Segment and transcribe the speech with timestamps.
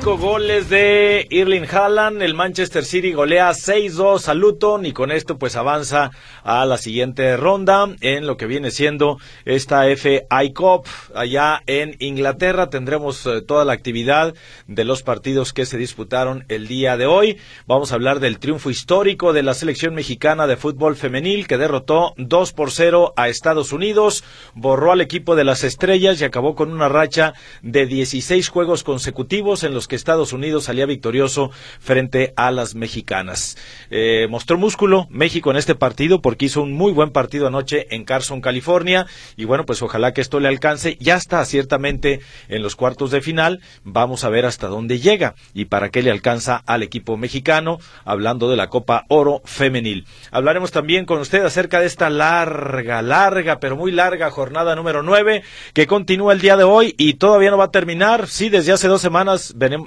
[0.00, 5.36] cinco goles de Irling Haaland, el Manchester City golea 6-2 a Luton y con esto
[5.36, 6.10] pues avanza
[6.42, 12.70] a la siguiente ronda en lo que viene siendo esta FI Cup allá en Inglaterra.
[12.70, 14.34] Tendremos eh, toda la actividad
[14.66, 17.36] de los partidos que se disputaron el día de hoy.
[17.66, 22.14] Vamos a hablar del triunfo histórico de la selección mexicana de fútbol femenil que derrotó
[22.16, 24.24] 2 por 0 a Estados Unidos,
[24.54, 29.62] borró al equipo de las estrellas y acabó con una racha de 16 juegos consecutivos
[29.62, 33.58] en los que Estados Unidos salía victorioso frente a las mexicanas.
[33.90, 38.04] Eh, mostró músculo México en este partido porque hizo un muy buen partido anoche en
[38.04, 39.06] Carson, California.
[39.36, 40.96] Y bueno, pues ojalá que esto le alcance.
[41.00, 43.60] Ya está ciertamente en los cuartos de final.
[43.82, 48.48] Vamos a ver hasta dónde llega y para qué le alcanza al equipo mexicano, hablando
[48.48, 50.06] de la Copa Oro Femenil.
[50.30, 55.42] Hablaremos también con usted acerca de esta larga, larga, pero muy larga jornada número 9
[55.74, 58.28] que continúa el día de hoy y todavía no va a terminar.
[58.28, 59.79] Sí, desde hace dos semanas venimos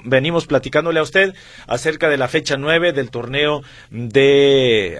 [0.46, 1.34] platicándole a usted
[1.66, 4.98] acerca de la fecha 9 del torneo de,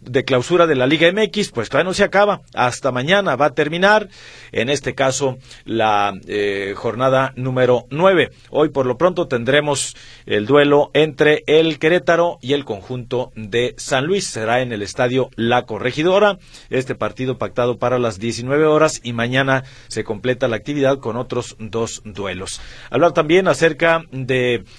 [0.00, 3.54] de clausura de la Liga MX, pues todavía no se acaba, hasta mañana va a
[3.54, 4.08] terminar,
[4.52, 8.30] en este caso la eh, jornada número 9.
[8.50, 14.06] Hoy por lo pronto tendremos el duelo entre el Querétaro y el conjunto de San
[14.06, 16.38] Luis, será en el estadio La Corregidora,
[16.70, 21.56] este partido pactado para las 19 horas y mañana se completa la actividad con otros
[21.58, 22.60] dos duelos.
[22.90, 24.33] Hablar también acerca de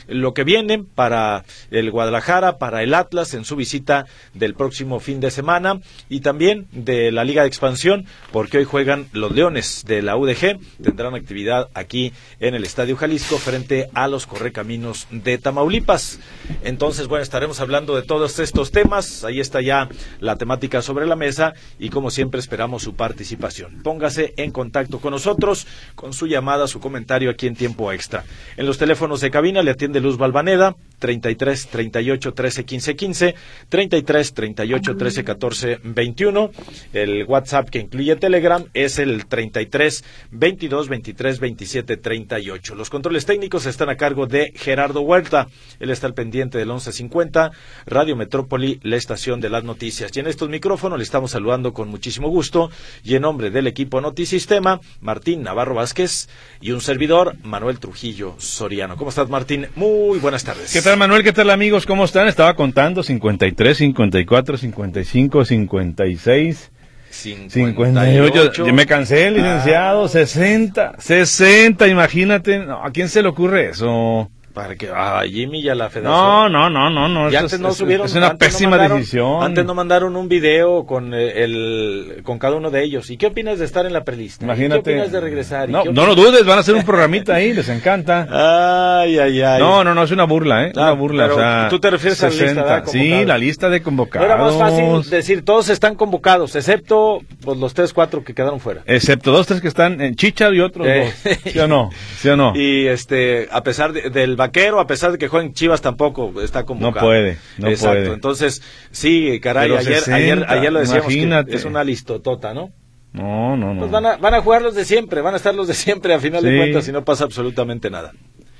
[0.08, 5.20] lo que viene para el Guadalajara, para el Atlas en su visita del próximo fin
[5.20, 10.02] de semana y también de la Liga de Expansión, porque hoy juegan los Leones de
[10.02, 16.20] la UDG, tendrán actividad aquí en el Estadio Jalisco frente a los Correcaminos de Tamaulipas.
[16.64, 19.90] Entonces, bueno, estaremos hablando de todos estos temas, ahí está ya
[20.20, 23.82] la temática sobre la mesa y como siempre esperamos su participación.
[23.84, 28.24] Póngase en contacto con nosotros con su llamada, su comentario aquí en tiempo extra.
[28.58, 33.36] En los teléfonos de cabina le atiende Luz Balvaneda, 33 38 13 15 15,
[33.70, 36.52] 33 38 13 14 21.
[36.94, 42.76] El WhatsApp que incluye Telegram es el 33 22 23 27 38.
[42.76, 45.48] Los controles técnicos están a cargo de Gerardo Huerta.
[45.80, 47.52] Él está al pendiente del 1150,
[47.86, 50.12] Radio Metrópoli, la estación de las noticias.
[50.16, 52.70] Y en estos micrófonos le estamos saludando con muchísimo gusto
[53.04, 56.30] y en nombre del equipo Notisistema, Martín Navarro Vázquez
[56.62, 58.88] y un servidor, Manuel Trujillo Soria.
[58.96, 59.68] ¿Cómo estás, Martín?
[59.76, 60.72] Muy buenas tardes.
[60.72, 61.24] ¿Qué tal, Manuel?
[61.24, 61.84] ¿Qué tal, amigos?
[61.88, 62.28] ¿Cómo están?
[62.28, 66.72] Estaba contando 53, 54, 55, 56.
[67.10, 68.66] 58.
[68.68, 70.08] Yo me cansé, licenciado.
[70.08, 70.98] 60.
[71.00, 72.68] 60, imagínate.
[72.70, 74.30] ¿A quién se le ocurre eso?
[74.56, 76.50] Para que a Jimmy y a la federación.
[76.54, 77.30] No, no, no, no, no.
[77.30, 78.06] Y antes no subieron.
[78.06, 79.44] Es una pésima decisión.
[79.44, 83.10] Antes no mandaron un video con eh, el con cada uno de ellos.
[83.10, 84.46] ¿Y qué opinas de estar en la prelista?
[84.46, 84.82] Imagínate.
[84.82, 85.68] ¿Qué opinas de regresar?
[85.68, 88.28] No, no lo dudes, van a hacer un programita ahí, les encanta.
[89.02, 89.60] Ay, ay, ay.
[89.60, 90.72] No, no, no, es una burla, ¿eh?
[90.74, 91.26] una burla.
[91.26, 94.26] o sea, tú te refieres a la lista de Sí, la lista de convocados.
[94.26, 98.84] era más fácil decir, todos están convocados, excepto pues, los tres, cuatro que quedaron fuera.
[98.86, 101.14] Excepto dos, tres que están en Chicha y otros eh.
[101.24, 101.38] dos.
[101.54, 101.90] ¿Sí o no?
[102.18, 102.54] ¿Sí o no?
[102.56, 107.06] Y este, a pesar del vaquero, a pesar de que juega Chivas tampoco está convocado.
[107.06, 108.14] No puede, no Exacto.
[108.14, 108.62] Entonces,
[108.92, 112.72] sí, caray, ayer, ayer, ayer lo decíamos que es una listotota, ¿no?
[113.14, 113.80] No, no, no.
[113.80, 116.14] Pues van a, van a jugar los de siempre, van a estar los de siempre
[116.14, 118.12] a final de cuentas y no pasa absolutamente nada.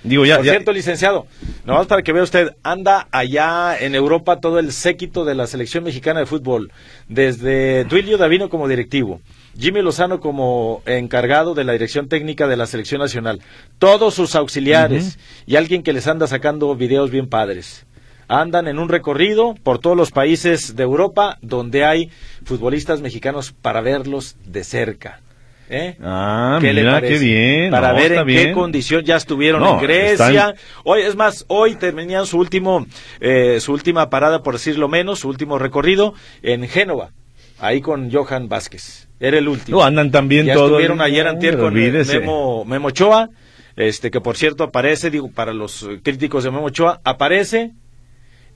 [0.06, 1.26] Digo, ya, Por cierto, licenciado,
[1.66, 5.84] nomás para que vea usted, anda allá en Europa todo el séquito de la selección
[5.84, 6.72] mexicana de fútbol,
[7.10, 9.20] desde Duilio Davino como directivo,
[9.58, 13.42] Jimmy Lozano como encargado de la dirección técnica de la selección nacional,
[13.80, 17.86] todos sus auxiliares y alguien que les anda sacando videos bien padres.
[18.28, 22.10] Andan en un recorrido por todos los países de Europa donde hay
[22.44, 25.22] futbolistas mexicanos para verlos de cerca.
[25.70, 25.96] ¿Eh?
[26.02, 27.72] Ah, ¿Qué mira, qué bien.
[27.72, 30.54] Para ver en qué condición ya estuvieron en Grecia.
[30.84, 32.86] Hoy, es más, hoy terminan su último,
[33.20, 36.14] eh, su última parada, por decirlo menos, su último recorrido
[36.44, 37.12] en Génova,
[37.60, 39.08] ahí con Johan Vázquez.
[39.20, 39.80] Era el último.
[39.80, 40.68] No, andan también ya todo.
[40.68, 43.30] Estuvieron ayer antier con Memo, Memo Ochoa,
[43.76, 47.74] este que por cierto aparece, digo, para los críticos de Memo Ochoa, aparece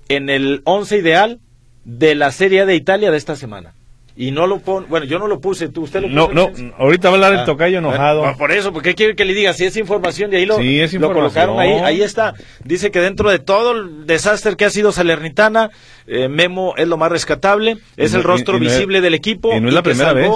[0.10, 1.40] en el once ideal
[1.86, 3.74] de la Serie de Italia de esta semana.
[4.20, 6.34] Y no lo pone, bueno, yo no lo puse, tú, usted lo puso.
[6.34, 8.36] No, no, ahorita va a hablar el ah, tocayo enojado.
[8.38, 11.58] por eso, porque quiere que le diga, si es información, y ahí lo, lo colocaron
[11.58, 12.34] ahí, ahí está.
[12.66, 15.70] Dice que dentro de todo el desastre que ha sido Salernitana,
[16.06, 19.56] eh, Memo es lo más rescatable, es el rostro visible del equipo.
[19.56, 20.30] Y no es la primera vez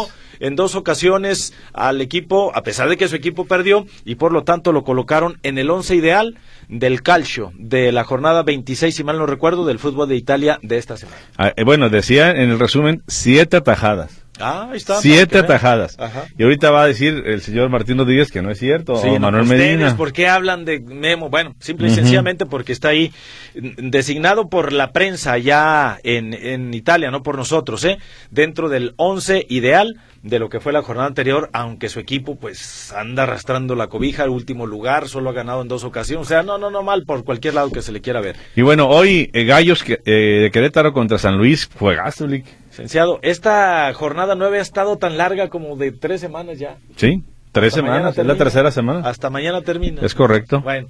[0.43, 4.43] en dos ocasiones al equipo, a pesar de que su equipo perdió, y por lo
[4.43, 6.37] tanto lo colocaron en el once ideal
[6.67, 10.77] del calcio de la jornada 26, si mal no recuerdo, del fútbol de Italia de
[10.77, 11.17] esta semana.
[11.37, 14.22] Ah, eh, bueno, decía en el resumen siete atajadas.
[14.39, 14.99] Ah, ahí está.
[14.99, 15.97] Siete atajadas.
[16.37, 19.45] Y ahorita va a decir el señor Martín Rodríguez que no es cierto, o Manuel
[19.45, 19.95] Medina.
[19.95, 21.29] ¿Por qué hablan de Memo?
[21.29, 23.11] Bueno, simple y sencillamente porque está ahí
[23.53, 27.97] designado por la prensa ya en, en Italia, no por nosotros, ¿eh?
[28.31, 32.93] Dentro del once ideal de lo que fue la jornada anterior, aunque su equipo pues
[32.93, 36.43] anda arrastrando la cobija al último lugar, solo ha ganado en dos ocasiones, o sea,
[36.43, 38.37] no, no, no mal por cualquier lado que se le quiera ver.
[38.55, 42.45] Y bueno, hoy eh, Gallos eh, de Querétaro contra San Luis, fue Gastulik.
[42.73, 46.77] Licenciado, esta jornada nueve ha estado tan larga como de tres semanas ya.
[46.95, 49.07] Sí, tres semanas, es la tercera semana.
[49.07, 50.01] Hasta mañana termina.
[50.01, 50.61] Es correcto.
[50.61, 50.87] Bueno.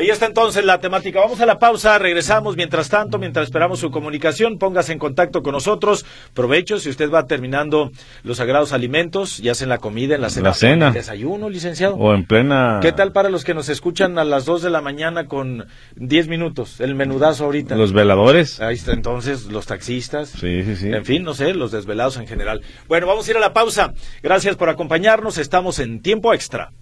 [0.00, 1.20] Ahí está entonces la temática.
[1.20, 2.56] Vamos a la pausa, regresamos.
[2.56, 6.06] Mientras tanto, mientras esperamos su comunicación, póngase en contacto con nosotros.
[6.32, 7.90] Provecho si usted va terminando
[8.22, 10.48] los sagrados alimentos, ya sea en la comida, en la cena.
[10.48, 10.86] La cena.
[10.86, 11.96] En desayuno, licenciado.
[11.96, 12.78] O en plena.
[12.80, 15.66] ¿Qué tal para los que nos escuchan a las 2 de la mañana con
[15.96, 16.80] 10 minutos?
[16.80, 17.76] El menudazo ahorita.
[17.76, 18.58] Los veladores.
[18.62, 20.30] Ahí está entonces, los taxistas.
[20.30, 20.88] Sí, sí, sí.
[20.90, 22.62] En fin, no sé, los desvelados en general.
[22.88, 23.92] Bueno, vamos a ir a la pausa.
[24.22, 25.36] Gracias por acompañarnos.
[25.36, 26.72] Estamos en tiempo extra.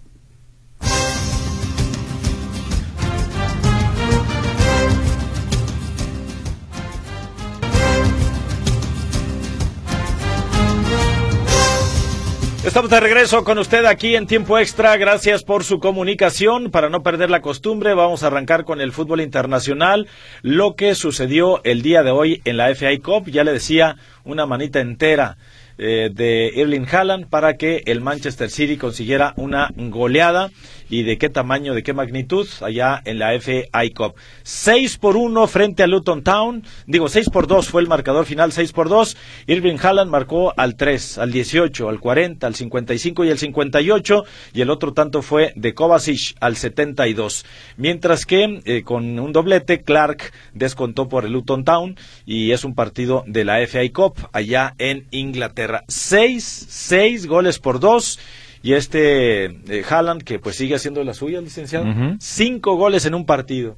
[12.69, 14.95] Estamos de regreso con usted aquí en tiempo extra.
[14.95, 16.69] Gracias por su comunicación.
[16.69, 20.07] Para no perder la costumbre, vamos a arrancar con el fútbol internacional.
[20.43, 24.45] Lo que sucedió el día de hoy en la FA Cup, ya le decía, una
[24.45, 25.37] manita entera
[25.79, 30.51] eh, de Erling Haaland para que el Manchester City consiguiera una goleada
[30.89, 34.15] y de qué tamaño, de qué magnitud allá en la FA Cup.
[34.43, 38.51] 6 por 1 frente a Luton Town, digo 6 por 2 fue el marcador final,
[38.51, 39.17] 6 por 2.
[39.47, 44.61] Irving Haaland marcó al 3, al 18, al 40, al 55 y al 58 y
[44.61, 47.45] el otro tanto fue de Kovacic al 72.
[47.77, 51.95] Mientras que eh, con un doblete Clark descontó por el Luton Town
[52.25, 55.83] y es un partido de la FA Cup allá en Inglaterra.
[55.87, 58.19] 6, 6 goles por 2
[58.61, 61.85] y este eh, Haaland, que pues sigue haciendo la suya, licenciado.
[62.19, 63.77] Cinco goles en un partido.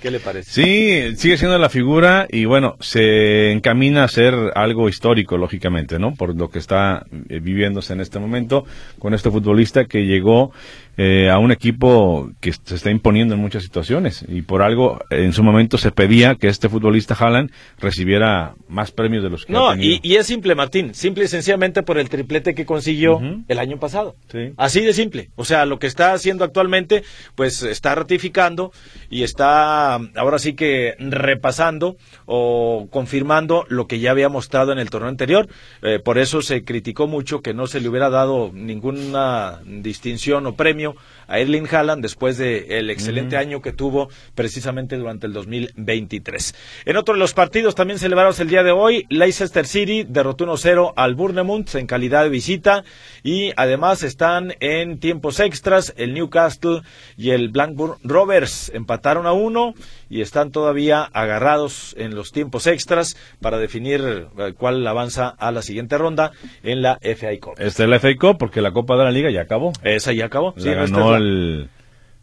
[0.00, 0.50] ¿Qué le parece?
[0.50, 6.14] Sí, sigue siendo la figura y bueno, se encamina a ser algo histórico, lógicamente, ¿no?
[6.14, 8.66] Por lo que está eh, viviéndose en este momento
[8.98, 10.52] con este futbolista que llegó
[10.96, 15.32] eh, a un equipo que se está imponiendo en muchas situaciones y por algo en
[15.32, 19.68] su momento se pedía que este futbolista Haaland recibiera más premios de los que no,
[19.68, 20.00] ha tenido.
[20.02, 23.78] Y, y, es simple, Martín, simple y sencillamente por el triplete que consiguió el año
[23.78, 24.16] pasado.
[24.56, 25.30] Así de simple.
[25.36, 27.02] O sea, lo que está haciendo actualmente,
[27.34, 28.72] pues está ratificando
[29.10, 34.90] y está ahora sí que repasando o confirmando lo que ya había mostrado en el
[34.90, 35.48] torneo anterior.
[35.82, 40.56] Eh, por eso se criticó mucho que no se le hubiera dado ninguna distinción o
[40.56, 40.85] premio
[41.28, 46.54] a Erling Haaland después del el excelente año que tuvo precisamente durante el 2023.
[46.84, 50.92] En otro de los partidos también celebrados el día de hoy, Leicester City derrotó 1-0
[50.96, 52.84] al Bournemouth en calidad de visita
[53.22, 56.82] y además están en tiempos extras el Newcastle
[57.16, 59.74] y el Blackburn Rovers empataron a uno
[60.08, 65.62] y están todavía agarrados en los tiempos extras para definir eh, cuál avanza a la
[65.62, 66.32] siguiente ronda
[66.62, 67.54] en la FA Cup.
[67.58, 69.72] Esta es la FA Cup porque la Copa de la Liga ya acabó.
[69.82, 70.54] Esa ya acabó.
[70.56, 71.68] sí, ganó el,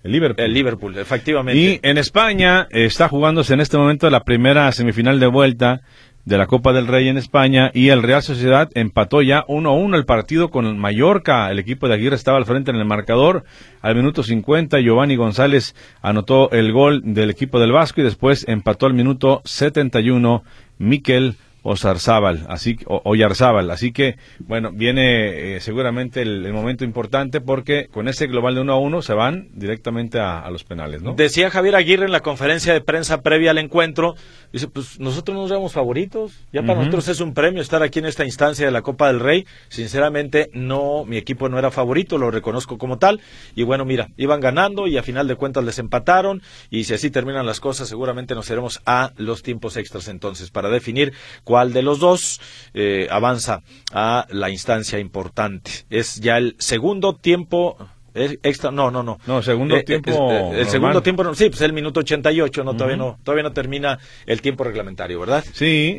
[0.03, 0.45] el, Liverpool.
[0.45, 1.59] El Liverpool, efectivamente.
[1.59, 5.81] Y en España está jugándose en este momento la primera semifinal de vuelta
[6.25, 10.06] de la Copa del Rey en España y el Real Sociedad empató ya 1-1 el
[10.06, 11.51] partido con Mallorca.
[11.51, 13.44] El equipo de Aguirre estaba al frente en el marcador.
[13.82, 18.86] Al minuto 50 Giovanni González anotó el gol del equipo del Vasco y después empató
[18.86, 20.44] al minuto 71
[20.77, 27.39] Miquel o Zarzábal, así o, Oyarzábal, así que bueno, viene eh, seguramente el, momento importante
[27.41, 31.13] porque con ese global de 1 a 1 se van directamente a, los penales, ¿no?
[31.13, 34.15] Decía Javier Aguirre en la conferencia de prensa previa al encuentro,
[34.51, 38.05] dice, pues nosotros nos vemos favoritos, ya para nosotros es un premio estar aquí en
[38.05, 42.29] esta instancia de la Copa del Rey, sinceramente no, mi equipo no era favorito, lo
[42.29, 43.22] reconozco como tal,
[43.55, 47.10] y bueno, mira, iban ganando y a final de cuentas les empataron, y si así
[47.10, 51.13] terminan las cosas, seguramente nos iremos a los tiempos extras entonces, para definir
[51.46, 52.41] cuál de los dos
[52.74, 55.72] eh, avanza a la instancia importante.
[55.89, 57.77] Es ya el segundo tiempo
[58.15, 59.19] extra, no, no, no.
[59.25, 60.51] No, segundo eh, tiempo.
[60.53, 64.41] el segundo tiempo, sí, pues el minuto 88, no, todavía no, todavía no termina el
[64.41, 65.43] tiempo reglamentario, ¿verdad?
[65.53, 65.98] Sí,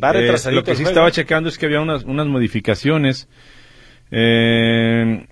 [0.51, 3.27] lo que sí estaba checando es que había unas, unas modificaciones.
[4.11, 5.27] Eh,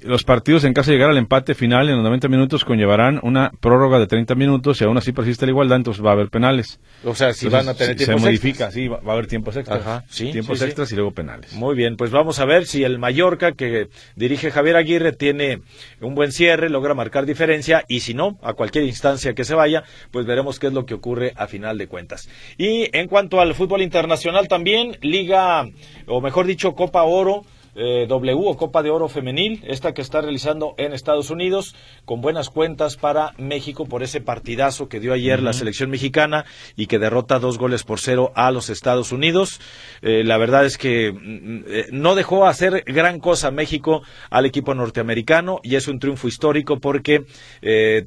[0.00, 3.50] los partidos en caso de llegar al empate final en los 90 minutos conllevarán una
[3.60, 6.78] prórroga de 30 minutos y aún así persiste la igualdad, entonces va a haber penales.
[7.04, 9.80] O sea, si van a tener tiempos Se modifica, sí, va, a haber tiempos extras.
[9.80, 11.52] Ajá, sí, tiempos extras y luego penales.
[11.54, 15.62] Muy bien, pues vamos a ver si el Mallorca que dirige Javier Aguirre tiene
[16.00, 19.82] un buen cierre, logra marcar diferencia y si no, a cualquier instancia que se vaya,
[20.12, 22.28] pues veremos qué es lo que ocurre a final de cuentas.
[22.56, 25.68] Y en cuanto al fútbol internacional también, Liga,
[26.06, 27.44] o mejor dicho, Copa Oro,
[27.78, 32.20] eh, w o Copa de Oro Femenil, esta que está realizando en Estados Unidos, con
[32.20, 36.44] buenas cuentas para México por ese partidazo que dio ayer la selección mexicana
[36.76, 39.60] y que derrota dos goles por cero a los Estados Unidos.
[40.02, 44.74] Eh, la verdad es que mm, eh, no dejó hacer gran cosa México al equipo
[44.74, 47.24] norteamericano y es un triunfo histórico porque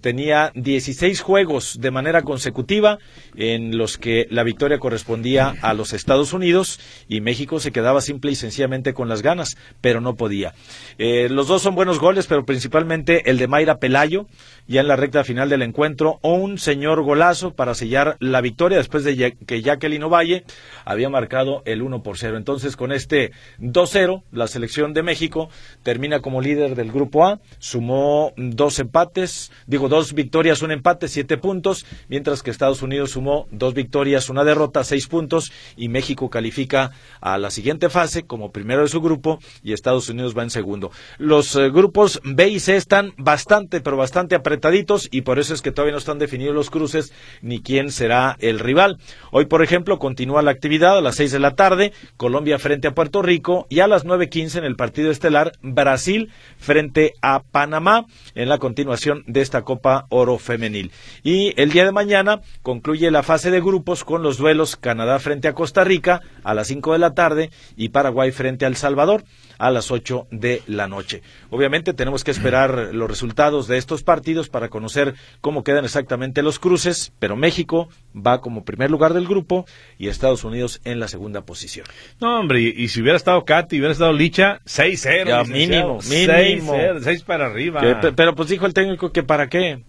[0.02, 3.00] tenía 16 juegos de manera consecutiva
[3.36, 8.32] en los que la victoria correspondía a los Estados Unidos y México se quedaba simple
[8.32, 10.54] y sencillamente con las ganas pero no podía.
[10.98, 14.28] Eh, los dos son buenos goles, pero principalmente el de Mayra Pelayo,
[14.68, 19.04] ya en la recta final del encuentro, un señor golazo para sellar la victoria después
[19.04, 20.44] de que Jacqueline Ovalle
[20.86, 22.38] había marcado el 1 por 0.
[22.38, 25.50] Entonces, con este 2-0, la selección de México
[25.84, 31.38] termina como líder del grupo A, sumó dos empates, digo, dos victorias, un empate, siete
[31.38, 36.92] puntos, mientras que Estados Unidos sumó dos victorias, una derrota, seis puntos, y México califica
[37.20, 40.92] a la siguiente fase como primero de su grupo y Estados Unidos va en segundo.
[41.18, 45.62] Los eh, grupos B y C están bastante, pero bastante apretaditos y por eso es
[45.62, 48.98] que todavía no están definidos los cruces ni quién será el rival.
[49.32, 52.94] Hoy, por ejemplo, continúa la actividad a las seis de la tarde, Colombia frente a
[52.94, 58.06] Puerto Rico y a las nueve quince en el partido estelar Brasil frente a Panamá
[58.36, 60.92] en la continuación de esta Copa Oro Femenil.
[61.24, 65.48] Y el día de mañana concluye la fase de grupos con los duelos Canadá frente
[65.48, 69.24] a Costa Rica a las cinco de la tarde y Paraguay frente a El Salvador
[69.62, 71.22] a las 8 de la noche.
[71.52, 76.58] Obviamente tenemos que esperar los resultados de estos partidos para conocer cómo quedan exactamente los
[76.58, 79.66] cruces, pero México va como primer lugar del grupo
[80.00, 81.86] y Estados Unidos en la segunda posición.
[82.20, 85.48] No, hombre, y, si hubiera estado Katy, hubiera estado Licha, 6-0.
[85.48, 86.74] Mínimo, mínimo.
[87.00, 87.82] 6 para arriba.
[88.16, 89.84] pero pues dijo el técnico que para qué,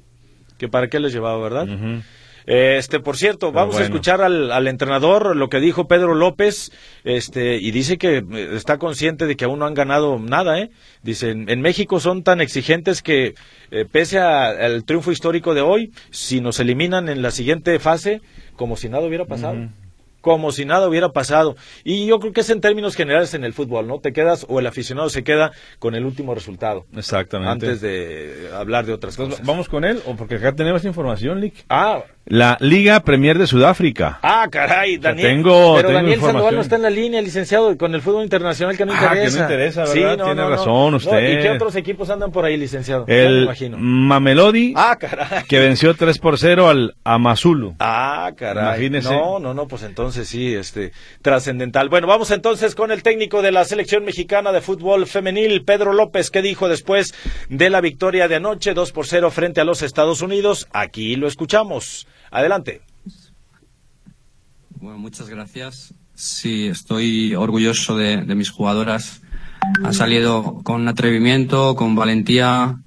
[0.58, 1.66] que para qué les llevaba, ¿verdad?
[2.46, 6.72] Este, por cierto, vamos a escuchar al, entrenador lo que dijo Pedro López,
[7.04, 10.70] este, y dice que eh, está consciente de que aún no han ganado nada, ¿eh?
[11.02, 13.34] Dice, en, México son tan exigentes que,
[13.70, 18.20] eh, pese al triunfo histórico de hoy, si nos eliminan en la siguiente fase,
[18.56, 19.68] como si nada hubiera pasado
[20.22, 21.56] como si nada hubiera pasado.
[21.84, 23.98] Y yo creo que es en términos generales en el fútbol, ¿no?
[23.98, 26.86] Te quedas o el aficionado se queda con el último resultado.
[26.96, 27.50] Exactamente.
[27.66, 29.44] Antes de hablar de otras cosas.
[29.44, 31.64] Vamos con él, o porque acá tenemos información, Lick.
[31.68, 34.18] Ah, la Liga Premier de Sudáfrica.
[34.22, 35.28] Ah, caray, Daniel.
[35.28, 38.86] tengo, pero Daniel Sandoval no está en la línea, licenciado, con el fútbol internacional que
[38.86, 39.12] no interesa.
[39.12, 40.16] Ah, que no interesa, ¿verdad?
[40.16, 41.38] Sí, Tiene razón usted.
[41.38, 43.04] ¿Y qué otros equipos andan por ahí, licenciado?
[43.08, 45.44] El Mamelodi, ah, caray.
[45.48, 47.74] que venció 3 por 0 al Amazulu.
[47.80, 48.64] Ah, caray.
[48.64, 49.14] Imagínese.
[49.14, 51.88] No, no, no, pues entonces sí, este, trascendental.
[51.88, 56.30] Bueno, vamos entonces con el técnico de la selección mexicana de fútbol femenil, Pedro López,
[56.30, 57.14] que dijo después
[57.48, 60.68] de la victoria de anoche, 2 por 0 frente a los Estados Unidos.
[60.72, 62.06] Aquí lo escuchamos.
[62.32, 62.80] Adelante.
[64.80, 65.94] Bueno, muchas gracias.
[66.14, 69.20] Sí, estoy orgulloso de, mis jugadoras.
[69.84, 72.80] Han salido con atrevimiento, con valentía,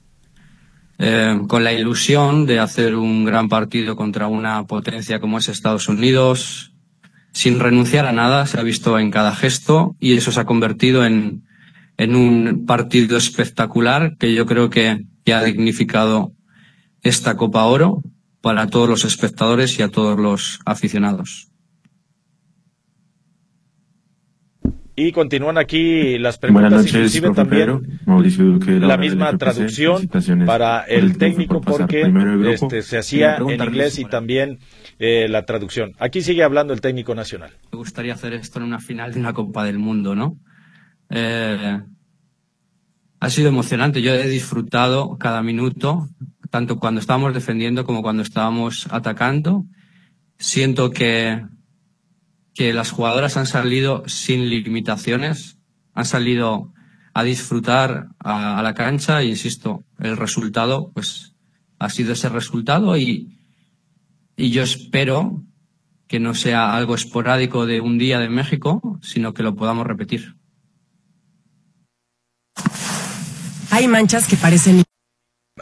[0.98, 5.88] eh, con la ilusión de hacer un gran partido contra una potencia como es Estados
[5.90, 6.74] Unidos,
[7.32, 11.06] sin renunciar a nada, se ha visto en cada gesto y eso se ha convertido
[11.06, 11.44] en,
[11.98, 16.34] en un partido espectacular que yo creo que, que ha dignificado
[17.04, 18.02] esta Copa Oro
[18.46, 21.48] para todos los espectadores y a todos los aficionados.
[24.96, 30.08] Y continúan aquí las preguntas, inclusive también la misma traducción
[30.46, 32.04] para el técnico porque
[32.52, 34.60] este, se hacía en inglés y también
[35.00, 35.94] eh, la traducción.
[35.98, 37.50] Aquí sigue hablando el técnico nacional.
[37.72, 40.38] Me gustaría hacer esto en una final de una Copa del Mundo, ¿no?
[41.10, 41.82] Eh,
[43.20, 44.04] ha sido emocionante.
[44.04, 46.10] Yo he disfrutado cada minuto
[46.56, 49.66] tanto cuando estábamos defendiendo como cuando estábamos atacando.
[50.40, 51.46] Siento que,
[52.54, 55.60] que las jugadoras han salido sin limitaciones,
[55.94, 56.72] han salido
[57.14, 61.36] a disfrutar a, la cancha y insisto, el resultado pues
[61.78, 63.38] ha sido ese resultado y,
[64.38, 65.44] y yo espero
[66.08, 70.38] que no sea algo esporádico de un día de México, sino que lo podamos repetir.
[73.72, 74.85] Hay manchas que parecen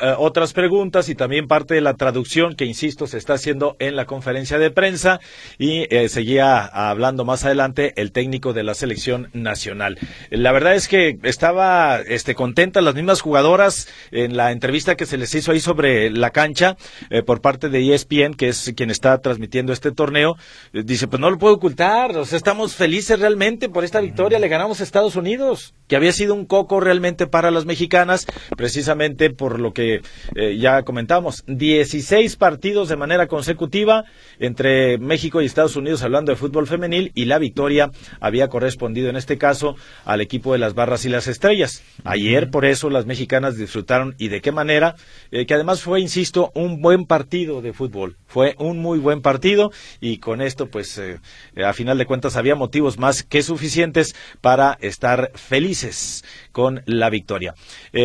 [0.01, 3.95] eh, otras preguntas y también parte de la traducción que, insisto, se está haciendo en
[3.95, 5.19] la conferencia de prensa
[5.59, 9.99] y eh, seguía hablando más adelante el técnico de la selección nacional.
[10.31, 15.19] La verdad es que estaba este, contenta las mismas jugadoras en la entrevista que se
[15.19, 16.75] les hizo ahí sobre la cancha
[17.11, 20.37] eh, por parte de ESPN, que es quien está transmitiendo este torneo.
[20.73, 24.47] dice, pues no lo puedo ocultar, o sea, estamos felices realmente por esta victoria, le
[24.47, 28.25] ganamos a Estados Unidos, que había sido un coco realmente para las mexicanas,
[28.57, 34.05] precisamente por lo que eh, ya comentamos, 16 partidos de manera consecutiva
[34.39, 39.15] entre México y Estados Unidos hablando de fútbol femenil y la victoria había correspondido en
[39.15, 39.75] este caso
[40.05, 41.83] al equipo de las barras y las estrellas.
[42.03, 44.95] Ayer por eso las mexicanas disfrutaron y de qué manera,
[45.31, 48.17] eh, que además fue, insisto, un buen partido de fútbol.
[48.25, 51.19] Fue un muy buen partido y con esto pues eh,
[51.63, 57.55] a final de cuentas había motivos más que suficientes para estar felices con la victoria.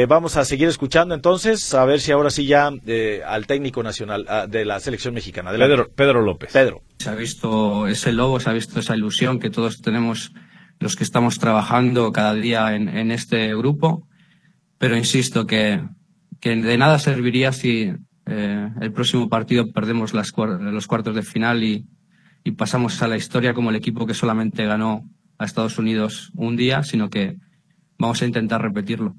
[0.09, 4.25] vamos a seguir escuchando entonces a ver si ahora sí ya eh, al técnico nacional
[4.29, 5.51] ah, de la selección mexicana.
[5.51, 6.53] Pedro, Pedro López.
[6.53, 6.83] Pedro.
[6.99, 10.33] Se ha visto ese lobo, se ha visto esa ilusión que todos tenemos
[10.81, 14.07] los que estamos trabajando cada día en, este grupo,
[14.79, 15.83] pero insisto que,
[16.41, 17.93] que, de nada serviría si
[18.27, 21.87] eh, el próximo partido perdemos las, los cuartos de final y,
[22.45, 25.03] y pasamos a la historia como el equipo que solamente ganó
[25.39, 27.37] a Estados Unidos un día, sino que
[27.99, 29.17] vamos a intentar repetirlo.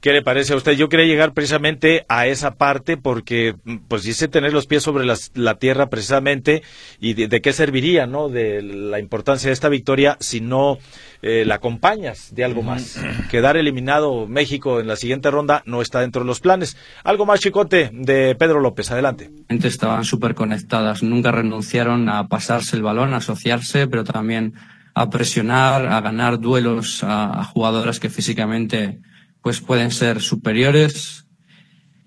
[0.00, 0.72] ¿Qué le parece a usted?
[0.72, 3.56] Yo quería llegar precisamente a esa parte porque
[3.88, 6.62] pues dice tener los pies sobre la tierra precisamente
[7.00, 8.28] y de, qué serviría, ¿no?
[8.28, 10.78] De la importancia de esta victoria si no
[11.20, 12.96] eh, la acompañas de algo más.
[13.28, 16.76] Quedar eliminado México en la siguiente ronda no está dentro de los planes.
[17.02, 19.32] Algo más chicote de Pedro López, adelante.
[19.48, 24.54] Estaban súper conectadas, nunca renunciaron a pasarse el balón, a asociarse, pero también
[24.94, 29.00] a presionar, a ganar duelos a jugadoras que físicamente
[29.42, 31.26] pues pueden ser superiores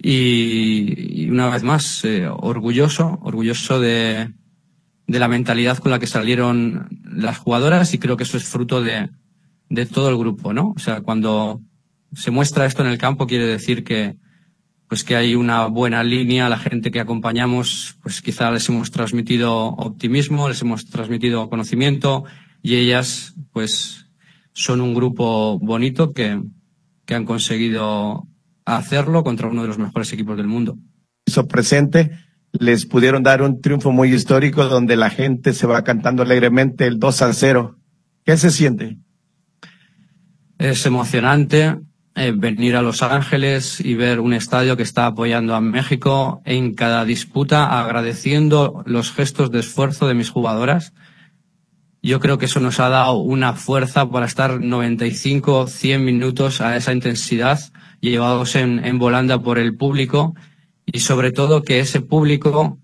[0.01, 4.31] y, una vez más eh, orgulloso, orgulloso de,
[5.07, 8.81] de la mentalidad con la que salieron las jugadoras y creo que eso es fruto
[8.81, 9.09] de,
[9.69, 10.73] de todo el grupo, ¿no?
[10.75, 11.61] O sea, cuando
[12.13, 14.17] se muestra esto en el campo quiere decir que
[14.91, 19.67] pues que hay una buena línea, la gente que acompañamos, pues quizá les hemos transmitido
[19.67, 22.25] optimismo, les hemos transmitido conocimiento
[22.61, 24.07] y ellas pues
[24.51, 26.41] son un grupo bonito que,
[27.05, 28.27] que han conseguido
[28.65, 30.77] hacerlo contra uno de los mejores equipos del mundo.
[31.25, 32.11] Hizo presente,
[32.51, 36.99] les pudieron dar un triunfo muy histórico donde la gente se va cantando alegremente el
[36.99, 37.77] 2 a 0.
[38.25, 38.97] ¿Qué se siente?
[40.57, 41.79] Es emocionante
[42.15, 46.75] eh, venir a Los Ángeles y ver un estadio que está apoyando a México en
[46.75, 50.93] cada disputa, agradeciendo los gestos de esfuerzo de mis jugadoras
[52.01, 56.75] yo creo que eso nos ha dado una fuerza para estar 95, 100 minutos a
[56.75, 57.59] esa intensidad,
[57.99, 60.33] llevados en, en volanda por el público
[60.85, 62.79] y sobre todo que ese público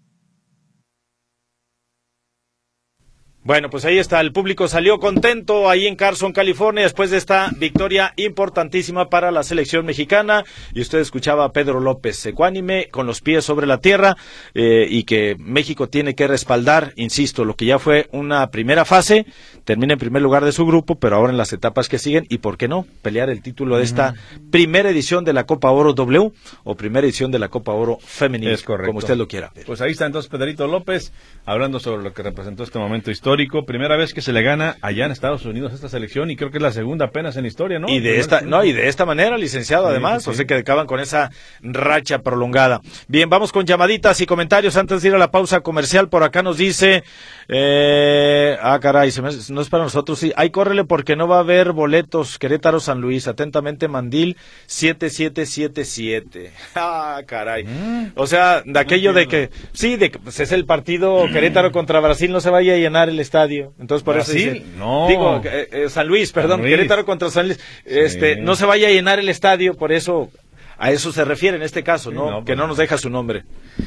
[3.48, 7.50] Bueno, pues ahí está, el público salió contento ahí en Carson, California, después de esta
[7.56, 10.44] victoria importantísima para la selección mexicana.
[10.74, 14.18] Y usted escuchaba a Pedro López, ecuánime, con los pies sobre la tierra,
[14.54, 19.26] eh, y que México tiene que respaldar, insisto, lo que ya fue una primera fase,
[19.64, 22.40] termina en primer lugar de su grupo, pero ahora en las etapas que siguen, y
[22.40, 24.16] por qué no, pelear el título de esta
[24.52, 26.34] primera edición de la Copa Oro W
[26.66, 29.54] o primera edición de la Copa Oro Femenina, como usted lo quiera.
[29.66, 31.14] Pues ahí está entonces Pedrito López,
[31.46, 35.06] hablando sobre lo que representó este momento histórico primera vez que se le gana allá
[35.06, 37.90] en Estados Unidos esta selección y creo que es la segunda apenas en historia, ¿no?
[37.90, 41.00] Y de esta, no, y de esta manera, licenciado, además, o sea que acaban con
[41.00, 42.82] esa racha prolongada.
[43.08, 46.10] Bien, vamos con llamaditas y comentarios antes de ir a la pausa comercial.
[46.10, 47.04] Por acá nos dice,
[47.48, 49.12] eh, ah, caray,
[49.50, 53.02] no es para nosotros, sí, ahí córrele porque no va a haber boletos Querétaro San
[53.02, 56.52] Luis, atentamente Mandil 7777.
[56.76, 57.64] Ah, caray.
[57.64, 58.12] Mm.
[58.16, 62.00] O sea, de aquello de que, sí, de que pues, es el partido Querétaro contra
[62.00, 63.74] Brasil, no se vaya a llenar el estadio.
[63.80, 64.34] Entonces por eso
[64.78, 65.08] no.
[65.08, 68.92] digo eh, eh, San Luis, perdón, Querétaro contra San Luis, este, no se vaya a
[68.92, 70.30] llenar el estadio, por eso
[70.78, 72.44] a eso se refiere en este caso, ¿no?
[72.46, 73.44] que no pues nos deja su nombre.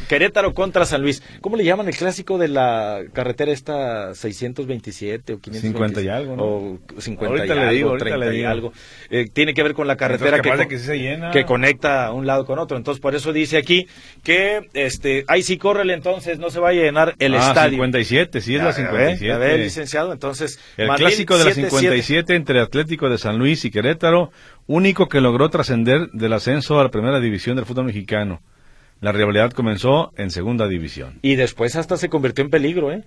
[0.09, 1.22] Querétaro contra San Luis.
[1.40, 6.44] ¿Cómo le llaman el clásico de la carretera esta 627 o 550 y algo, ¿no?
[6.44, 8.72] O 50 y algo, 30 y algo.
[9.11, 12.76] Eh, tiene que ver con la carretera que, que, conecta un lado con otro.
[12.76, 13.87] Entonces, por eso dice aquí
[14.22, 17.70] que este ahí sí córrele entonces, no se vaya a llenar el ah, estadio.
[17.70, 19.33] 57, sí es la 57.
[19.33, 20.59] A ver, licenciado, entonces...
[20.76, 24.31] El clásico de la 57 entre Atlético de San Luis y Querétaro,
[24.66, 28.40] único que logró trascender del ascenso a la primera división del fútbol mexicano.
[29.01, 31.18] La rivalidad comenzó en segunda división.
[31.23, 33.05] Y después hasta se convirtió en peligro, ¿eh?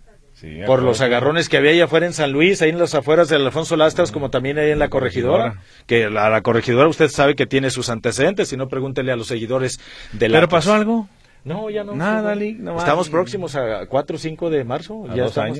[0.65, 3.45] por los agarrones que había allá afuera en San Luis, ahí en las afueras del
[3.45, 7.45] Alfonso Lastras, como también ahí en la corregidora, que la, la, corregidora usted sabe que
[7.45, 9.79] tiene sus antecedentes, si no pregúntele a los seguidores
[10.11, 10.37] de la...
[10.37, 11.07] ¿Pero pasó algo?
[11.45, 11.93] No, ya no.
[11.93, 15.05] Nada, Estamos próximos a 4 o 5 de marzo.
[15.13, 15.59] ya estamos,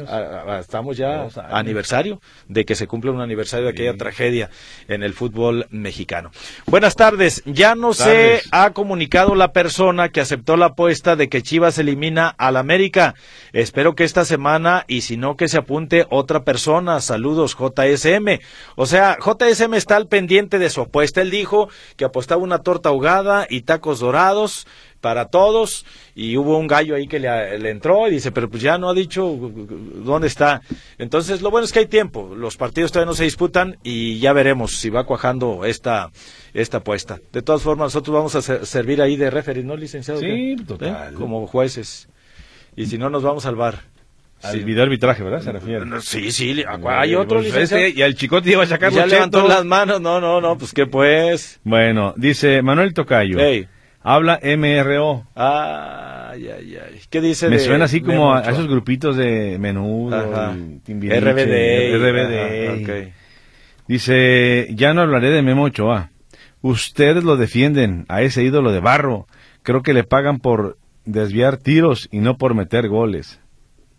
[0.60, 4.50] estamos ya aniversario de que se cumple un aniversario de aquella tragedia
[4.88, 6.32] en el fútbol mexicano.
[6.68, 7.44] Buenas tardes.
[7.46, 12.30] Ya no se ha comunicado la persona que aceptó la apuesta de que Chivas elimina
[12.30, 13.16] al América.
[13.52, 17.02] Espero que esta semana y si no que se apunte otra persona.
[17.02, 18.40] Saludos JSM.
[18.76, 21.22] O sea, JSM está al pendiente de su apuesta.
[21.22, 21.68] Él dijo
[21.98, 24.66] que apostaba una torta ahogada y tacos dorados
[25.04, 25.86] para todos
[26.16, 28.94] y hubo un gallo ahí que le, entró y dice, pero pues ya no ha
[28.94, 30.62] dicho dónde está.
[30.98, 34.32] Entonces, lo bueno es que hay tiempo, los partidos todavía no se disputan y ya
[34.32, 36.10] veremos si va cuajando esta,
[36.54, 37.20] esta apuesta.
[37.34, 40.22] De todas formas, nosotros vamos a servir ahí de referee, ¿no, licenciado?
[40.22, 41.14] Sí, total.
[41.14, 41.18] ¿Eh?
[41.18, 42.08] Como jueces.
[42.78, 43.82] Y si no, nos vamos al bar.
[44.42, 45.42] Al video arbitraje, ¿verdad?
[45.42, 45.86] Se refiere.
[46.00, 47.88] Sí, sí, hay otro licenciado.
[47.90, 50.86] y al chicote iba a sacar Ya levantó las manos, no, no, no, pues qué
[50.86, 51.60] pues.
[51.66, 53.38] Bueno, dice Manuel Tocayo.
[53.40, 53.68] Hey.
[54.04, 55.26] Habla MRO.
[55.34, 57.00] Ay, ay, ay.
[57.10, 57.50] ¿Qué dice?
[57.50, 60.20] Me suena así como a, esos grupitos de menudo,
[60.86, 61.96] RBD.
[61.96, 63.14] RBD.
[63.88, 66.12] Dice, ya no hablaré de Memo Ochoa.
[66.62, 69.28] Ustedes lo defienden, a ese ídolo de barro.
[69.62, 73.40] Creo que le pagan por desviar tiros y no por meter goles.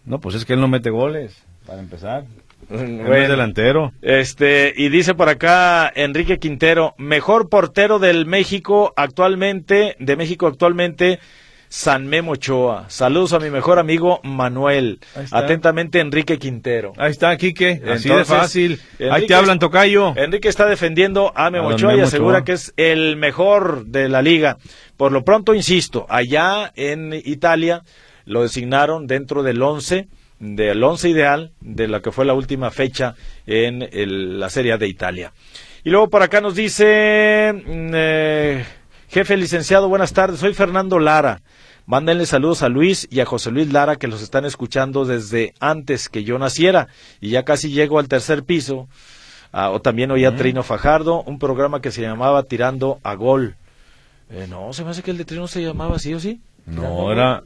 [0.04, 2.24] No, pues es que él no mete goles, para empezar.
[2.68, 3.92] Buen delantero.
[4.02, 11.18] Este, y dice por acá Enrique Quintero, mejor portero del México actualmente, de México actualmente,
[11.68, 12.84] San Memo Ochoa.
[12.88, 15.00] Saludos a mi mejor amigo Manuel.
[15.32, 16.92] Atentamente Enrique Quintero.
[16.96, 17.82] Ahí está, Quique.
[17.88, 18.80] Así de fácil.
[19.10, 20.14] Ahí te hablan, Tocayo.
[20.16, 24.56] Enrique está defendiendo a Memo Ochoa y asegura que es el mejor de la liga.
[24.96, 27.82] Por lo pronto, insisto, allá en Italia
[28.24, 30.06] lo designaron dentro del once
[30.38, 33.14] del once ideal de la que fue la última fecha
[33.46, 33.88] en
[34.38, 35.32] la Serie de Italia.
[35.84, 38.64] Y luego por acá nos dice, mm, eh,
[39.08, 41.42] jefe licenciado, buenas tardes, soy Fernando Lara.
[41.86, 46.08] Mándenle saludos a Luis y a José Luis Lara que los están escuchando desde antes
[46.08, 46.88] que yo naciera
[47.20, 48.88] y ya casi llego al tercer piso.
[49.52, 53.54] Ah, o también oía a Trino Fajardo, un programa que se llamaba Tirando a Gol.
[54.30, 56.40] Eh, no, se me hace que el de Trino se llamaba así o sí.
[56.66, 57.42] No, era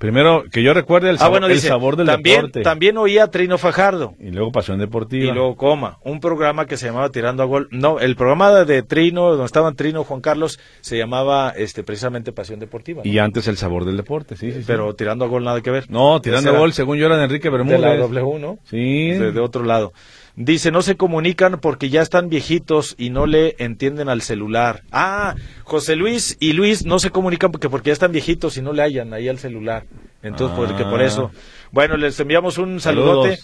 [0.00, 2.62] Primero, que yo recuerde el, ah, sabor, el sabor del también, deporte.
[2.62, 4.14] También oía Trino Fajardo.
[4.18, 5.30] Y luego Pasión Deportiva.
[5.30, 7.68] Y luego Coma, un programa que se llamaba Tirando a Gol.
[7.70, 12.60] No, el programa de Trino, donde estaban Trino Juan Carlos, se llamaba este precisamente Pasión
[12.60, 13.02] Deportiva.
[13.04, 14.64] Y antes el sabor del deporte, sí, sí.
[14.66, 15.90] Pero Tirando a Gol nada que ver.
[15.90, 17.82] No, Tirando a Gol, según yo, era de Enrique Bermúdez.
[17.82, 18.58] De la W, ¿no?
[18.64, 19.10] Sí.
[19.10, 19.92] de otro lado.
[20.36, 24.82] Dice, no se comunican porque ya están viejitos y no le entienden al celular.
[24.92, 28.72] Ah, José Luis y Luis no se comunican porque, porque ya están viejitos y no
[28.72, 29.84] le hallan ahí al celular.
[30.22, 31.30] Entonces, porque por eso.
[31.34, 31.38] Ah.
[31.72, 33.38] Bueno, les enviamos un saludote.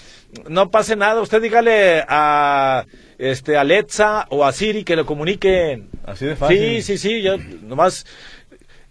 [0.49, 2.85] No pase nada, usted dígale a
[3.19, 5.89] este Alexa o a Siri que lo comuniquen.
[6.05, 6.59] Así de fácil.
[6.59, 8.05] Sí, sí, sí, ya nomás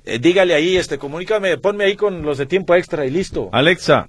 [0.06, 3.50] eh, dígale ahí, este, comunícame, ponme ahí con los de tiempo extra y listo.
[3.52, 4.08] Alexa,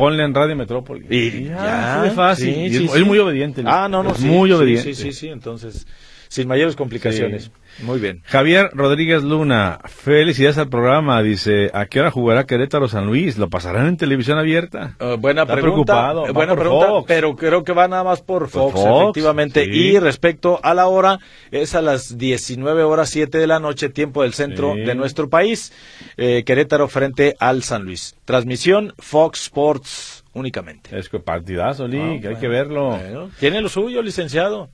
[0.00, 1.06] ponle en Radio Metrópoli.
[1.10, 2.74] Y ya, es fácil.
[2.74, 3.62] es, muy obediente.
[3.66, 4.94] Ah, no, no, muy obediente.
[4.94, 5.86] Sí, sí, sí, entonces
[6.28, 7.50] sin mayores complicaciones.
[7.82, 8.22] Muy bien.
[8.24, 11.22] Javier Rodríguez Luna, felicidades al programa.
[11.22, 13.38] Dice, ¿a qué hora jugará Querétaro San Luis?
[13.38, 14.96] ¿Lo pasarán en televisión abierta?
[15.00, 16.12] Uh, buena pregunta.
[16.32, 19.64] buena pregunta, pero creo que va nada más por Fox, efectivamente.
[19.64, 21.18] Y respecto a la hora,
[21.50, 25.72] es a las 19 horas 7 de la noche, tiempo del centro de nuestro país.
[26.16, 28.16] Eh, Querétaro frente al San Luis.
[28.24, 30.96] Transmisión Fox Sports únicamente.
[30.96, 32.98] Es que partidazo, Lee, hay que verlo.
[33.38, 34.68] tiene lo suyo, licenciado.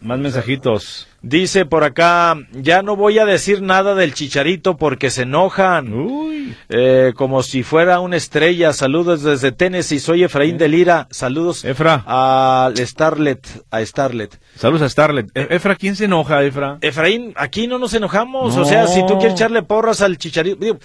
[0.00, 1.08] Más mensajitos.
[1.20, 5.92] Dice por acá, ya no voy a decir nada del chicharito porque se enojan.
[5.92, 6.54] Uy.
[6.68, 8.72] Eh, como si fuera una estrella.
[8.72, 9.98] Saludos desde Tennessee.
[9.98, 11.08] Soy Efraín de Lira.
[11.10, 12.04] Saludos Efra.
[12.06, 13.46] a Starlet.
[13.70, 14.38] A Starlet.
[14.54, 15.30] Saludos a Starlet.
[15.34, 16.78] E, Efra, ¿quién se enoja, Efra?
[16.82, 18.56] Efraín, aquí no nos enojamos.
[18.56, 20.56] O sea, si tú quieres echarle porras al chicharito.
[20.60, 20.78] Digo,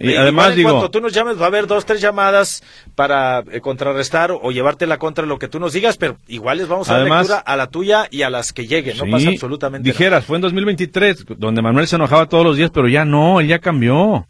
[0.00, 2.62] y además, digo, cuando tú nos llames, va a haber dos, tres llamadas
[2.94, 6.68] para eh, contrarrestar o llevarte la contra lo que tú nos digas, pero igual les
[6.68, 8.96] vamos a dar lectura a la tuya y a las que lleguen.
[8.96, 12.88] No pasa absolutamente Dijeras, fue en 2023, donde Manuel se enojaba todos los días, pero
[12.88, 14.26] ya no, él ya cambió.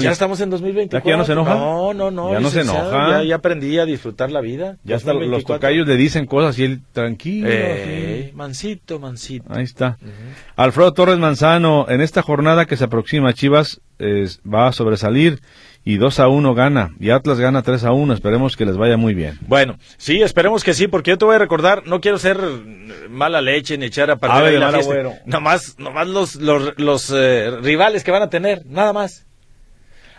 [0.00, 1.08] ya, estamos en 2024.
[1.08, 1.54] ¿Ya no se enoja?
[1.54, 2.32] No, no, no.
[2.32, 3.22] Ya no se enoja.
[3.24, 4.76] Ya, aprendí a disfrutar la vida.
[4.84, 7.48] Ya hasta los tocayos le dicen cosas y él tranquilo.
[7.50, 9.52] Eh, mansito, mansito.
[9.52, 9.98] Ahí está.
[10.56, 15.40] Alfredo Torres Manzano, en esta jornada que se aproxima, Chivas va a sobresalir
[15.88, 18.12] y 2 a 1 gana y Atlas gana 3 a 1.
[18.12, 19.38] Esperemos que les vaya muy bien.
[19.46, 22.38] Bueno, sí, esperemos que sí, porque yo te voy a recordar, no quiero ser
[23.08, 25.22] mala leche ni echar a perder la fiesta.
[25.24, 29.24] Nomás, nomás los, los, los eh, rivales que van a tener, nada más.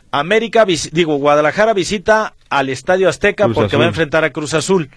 [0.10, 4.90] América, digo, Guadalajara visita al Estadio Azteca porque va a enfrentar a Cruz Azul.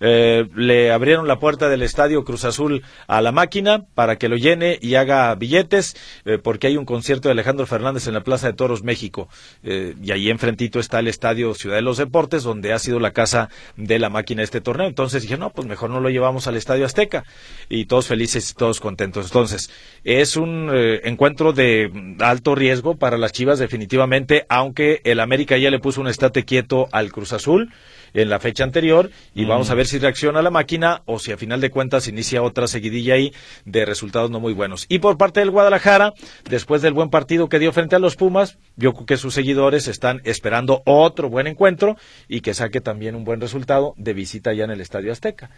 [0.00, 4.36] Eh, le abrieron la puerta del estadio Cruz Azul a la máquina para que lo
[4.36, 8.46] llene y haga billetes, eh, porque hay un concierto de Alejandro Fernández en la Plaza
[8.46, 9.28] de Toros, México.
[9.62, 13.12] Eh, y ahí enfrentito está el estadio Ciudad de los Deportes, donde ha sido la
[13.12, 14.86] casa de la máquina este torneo.
[14.86, 17.24] Entonces dije, no, pues mejor no lo llevamos al estadio Azteca.
[17.68, 19.26] Y todos felices y todos contentos.
[19.26, 19.70] Entonces,
[20.04, 20.70] es un
[21.04, 26.08] encuentro de alto riesgo para las Chivas, definitivamente, aunque el América ya le puso un
[26.08, 27.70] estate quieto al Cruz Azul
[28.14, 31.36] en la fecha anterior y vamos a ver si reacciona la máquina o si a
[31.36, 33.32] final de cuentas inicia otra seguidilla ahí
[33.64, 34.86] de resultados no muy buenos.
[34.88, 36.14] Y por parte del Guadalajara,
[36.48, 39.88] después del buen partido que dio frente a los Pumas, yo creo que sus seguidores
[39.88, 41.96] están esperando otro buen encuentro
[42.28, 45.50] y que saque también un buen resultado de visita ya en el Estadio Azteca.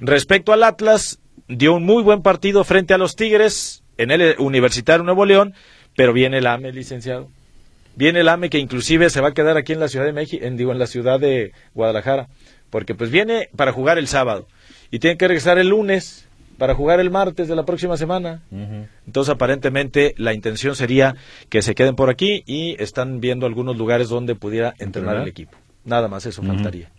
[0.00, 5.04] Respecto al Atlas, dio un muy buen partido frente a los Tigres en el Universitario
[5.04, 5.54] Nuevo León,
[5.96, 7.28] pero viene el AME, licenciado
[7.98, 10.44] Viene el AME que inclusive se va a quedar aquí en la ciudad de México,
[10.46, 12.28] en, digo, en la ciudad de Guadalajara,
[12.70, 14.46] porque pues viene para jugar el sábado
[14.92, 18.42] y tiene que regresar el lunes para jugar el martes de la próxima semana.
[19.04, 21.16] Entonces, aparentemente, la intención sería
[21.48, 25.58] que se queden por aquí y están viendo algunos lugares donde pudiera entrenar el equipo.
[25.84, 26.92] Nada más, eso faltaría.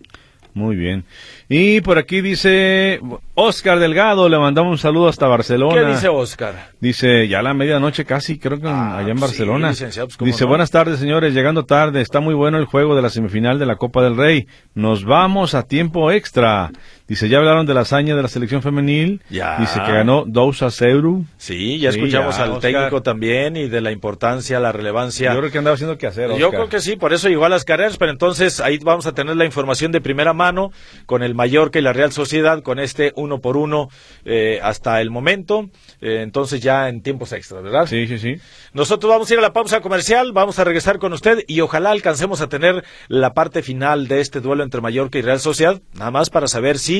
[0.54, 1.06] Muy bien.
[1.48, 3.00] Y por aquí dice
[3.36, 5.82] Oscar Delgado, le mandamos un saludo hasta Barcelona.
[5.82, 6.72] ¿Qué dice Oscar?
[6.80, 9.74] Dice, ya a la medianoche casi, creo que ah, allá en Barcelona.
[9.78, 13.60] Pues, dice, buenas tardes señores, llegando tarde, está muy bueno el juego de la semifinal
[13.60, 14.48] de la Copa del Rey.
[14.74, 16.72] Nos vamos a tiempo extra.
[17.10, 19.24] Dice, ya hablaron de la hazaña de la selección femenil.
[19.32, 19.58] Ya.
[19.58, 21.26] Dice que ganó 2 a 0.
[21.38, 25.34] Sí, ya escuchamos al técnico también y de la importancia, la relevancia.
[25.34, 26.38] Yo creo que andaba haciendo que hacer.
[26.38, 29.14] Yo creo que sí, por eso llegó a las carreras, pero entonces ahí vamos a
[29.14, 30.72] tener la información de primera mano
[31.08, 33.90] con el Mallorca y la Real Sociedad, con este uno por uno
[34.24, 35.72] eh, hasta el momento.
[36.02, 37.88] Eh, entonces ya en tiempos extras, ¿verdad?
[37.88, 38.36] Sí, sí, sí.
[38.74, 41.90] Nosotros vamos a ir a la pausa comercial, vamos a regresar con usted y ojalá
[41.90, 46.12] alcancemos a tener la parte final de este duelo entre Mallorca y Real Sociedad, nada
[46.12, 46.99] más para saber si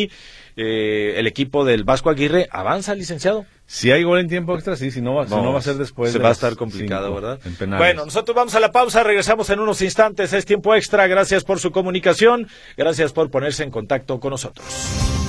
[0.56, 3.46] eh, el equipo del Vasco Aguirre avanza, licenciado.
[3.66, 6.12] Si hay gol en tiempo extra, sí, si no va, no, va a ser después.
[6.12, 7.40] Se va a estar complicado, ¿verdad?
[7.78, 11.60] bueno, nosotros vamos a la pausa, regresamos en unos instantes, es tiempo extra, gracias por
[11.60, 15.29] su comunicación, gracias por ponerse en contacto con nosotros.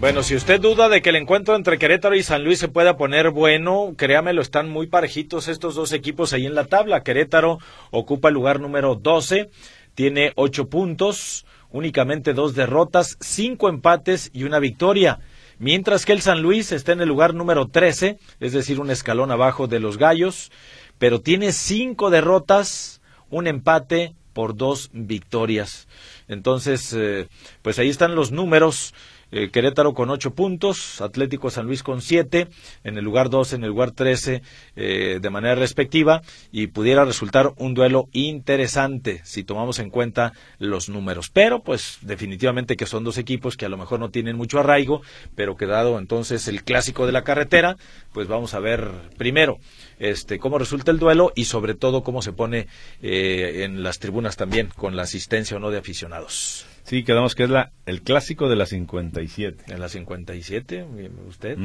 [0.00, 2.96] Bueno, si usted duda de que el encuentro entre Querétaro y San Luis se pueda
[2.96, 7.02] poner bueno, créamelo, están muy parejitos estos dos equipos ahí en la tabla.
[7.02, 7.58] Querétaro
[7.90, 9.50] ocupa el lugar número 12,
[9.94, 15.18] tiene ocho puntos, únicamente dos derrotas, cinco empates y una victoria.
[15.58, 19.30] Mientras que el San Luis está en el lugar número 13, es decir, un escalón
[19.30, 20.50] abajo de los Gallos,
[20.96, 25.88] pero tiene cinco derrotas, un empate por dos victorias.
[26.26, 27.28] Entonces, eh,
[27.60, 28.94] pues ahí están los números.
[29.32, 32.48] Eh, Querétaro con ocho puntos, Atlético San Luis con siete,
[32.84, 34.42] en el lugar 12, en el lugar 13,
[34.76, 40.88] eh, de manera respectiva, y pudiera resultar un duelo interesante si tomamos en cuenta los
[40.88, 41.30] números.
[41.30, 45.02] Pero, pues, definitivamente que son dos equipos que a lo mejor no tienen mucho arraigo,
[45.34, 47.76] pero que dado entonces el clásico de la carretera,
[48.12, 49.58] pues vamos a ver primero
[49.98, 52.66] este, cómo resulta el duelo y sobre todo cómo se pone
[53.02, 56.69] eh, en las tribunas también, con la asistencia o no de aficionados.
[56.90, 59.72] Sí, quedamos que es la, el clásico de la 57.
[59.72, 60.86] En la 57,
[61.28, 61.56] usted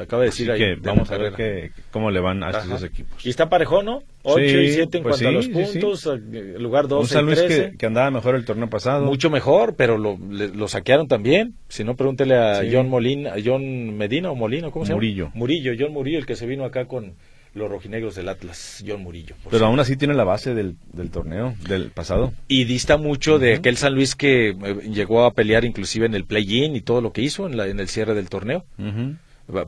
[0.00, 0.58] acaba de decir ahí.
[0.58, 3.26] Que vamos a ver que, cómo le van a estos dos equipos.
[3.26, 4.02] Y está parejo, ¿no?
[4.22, 6.08] 8 y 7 en pues cuanto a los puntos,
[6.58, 9.04] lugar 12 Un San Luis que, que, andaba mejor el torneo pasado.
[9.04, 11.56] Mucho mejor, pero lo, lo saquearon también.
[11.68, 14.96] Si no, pregúntele a John Molina, a John Medina o Molina, ¿cómo se llama?
[14.96, 15.30] Murillo.
[15.34, 17.16] Murillo, John Murillo, el que se vino acá con
[17.54, 19.34] los rojinegros del Atlas, John Murillo.
[19.50, 22.32] Pero aún así tiene la base del, del, torneo, del pasado.
[22.48, 26.24] Y dista mucho de aquel San Luis que eh, llegó a pelear inclusive en el
[26.24, 28.64] play-in y todo lo que hizo en, la, en el cierre del torneo.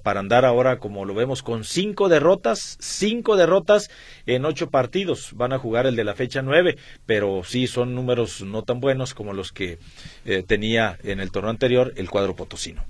[0.05, 3.91] Para andar ahora, como lo vemos, con cinco derrotas, cinco derrotas
[4.27, 5.33] en ocho partidos.
[5.35, 9.13] Van a jugar el de la fecha nueve, pero sí son números no tan buenos
[9.13, 9.79] como los que
[10.25, 12.85] eh, tenía en el torneo anterior el cuadro potosino.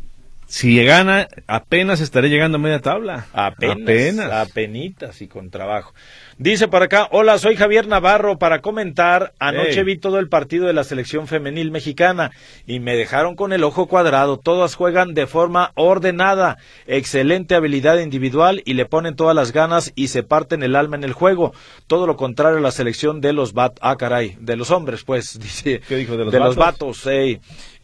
[0.52, 3.24] Si gana, apenas estaré llegando a media tabla.
[3.32, 3.78] Apenas.
[3.80, 4.32] Apenas.
[4.50, 5.94] Apenitas y con trabajo.
[6.38, 9.34] Dice por acá, hola, soy Javier Navarro para comentar.
[9.38, 12.30] Anoche vi todo el partido de la selección femenil mexicana
[12.66, 14.38] y me dejaron con el ojo cuadrado.
[14.38, 20.08] Todas juegan de forma ordenada, excelente habilidad individual y le ponen todas las ganas y
[20.08, 21.52] se parten el alma en el juego.
[21.86, 25.38] Todo lo contrario a la selección de los bat, ah caray, de los hombres, pues,
[25.42, 25.82] dice.
[25.86, 27.06] ¿Qué dijo de los de los vatos,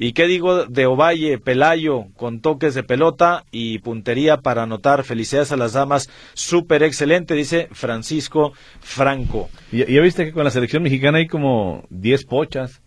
[0.00, 5.02] ¿Y qué digo de Ovalle, Pelayo, con toques de pelota y puntería para anotar?
[5.02, 8.37] Felicidades a las damas, súper excelente, dice Francisco
[8.80, 9.48] Franco.
[9.72, 12.82] ¿Y, ya viste que con la selección mexicana hay como 10 pochas?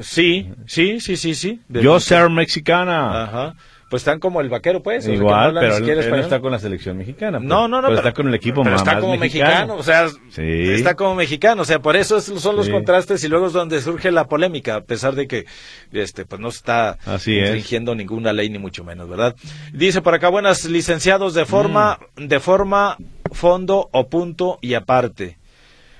[0.00, 1.60] Sí, sí, sí, sí, sí.
[1.68, 3.24] Yo ser mexicana.
[3.24, 3.54] Ajá
[3.88, 5.08] pues están como el vaquero, pues.
[5.08, 7.38] Igual, pero él, no está con la selección mexicana.
[7.38, 7.48] Pues.
[7.48, 7.88] no, no, no.
[7.88, 9.76] Pero, está con el equipo pero más está como mexicano.
[9.76, 13.54] o sea, está como mexicano, o sea, por eso son los contrastes y luego es
[13.54, 15.46] donde surge la polémica, a pesar de que,
[15.92, 19.34] este, pues no está infringiendo ninguna ley ni mucho menos, ¿verdad?
[19.72, 22.26] Dice por acá, buenas licenciados de forma, mm.
[22.26, 22.98] de forma,
[23.32, 25.38] fondo o punto y aparte.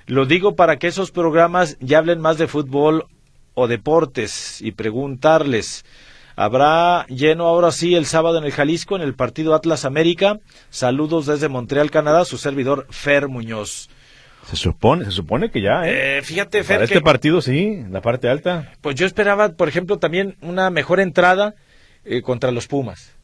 [0.06, 3.06] Lo digo para que esos programas ya hablen más de fútbol
[3.54, 5.84] o deportes y preguntarles
[6.40, 10.38] Habrá lleno ahora sí el sábado en el Jalisco en el partido Atlas América.
[10.70, 13.90] Saludos desde Montreal, Canadá, su servidor Fer Muñoz.
[14.48, 16.18] Se supone, se supone que ya, ¿eh?
[16.18, 16.76] eh fíjate, Fer.
[16.76, 18.72] Para este partido sí, la parte alta.
[18.82, 21.56] Pues yo esperaba, por ejemplo, también una mejor entrada
[22.04, 23.17] eh, contra los Pumas.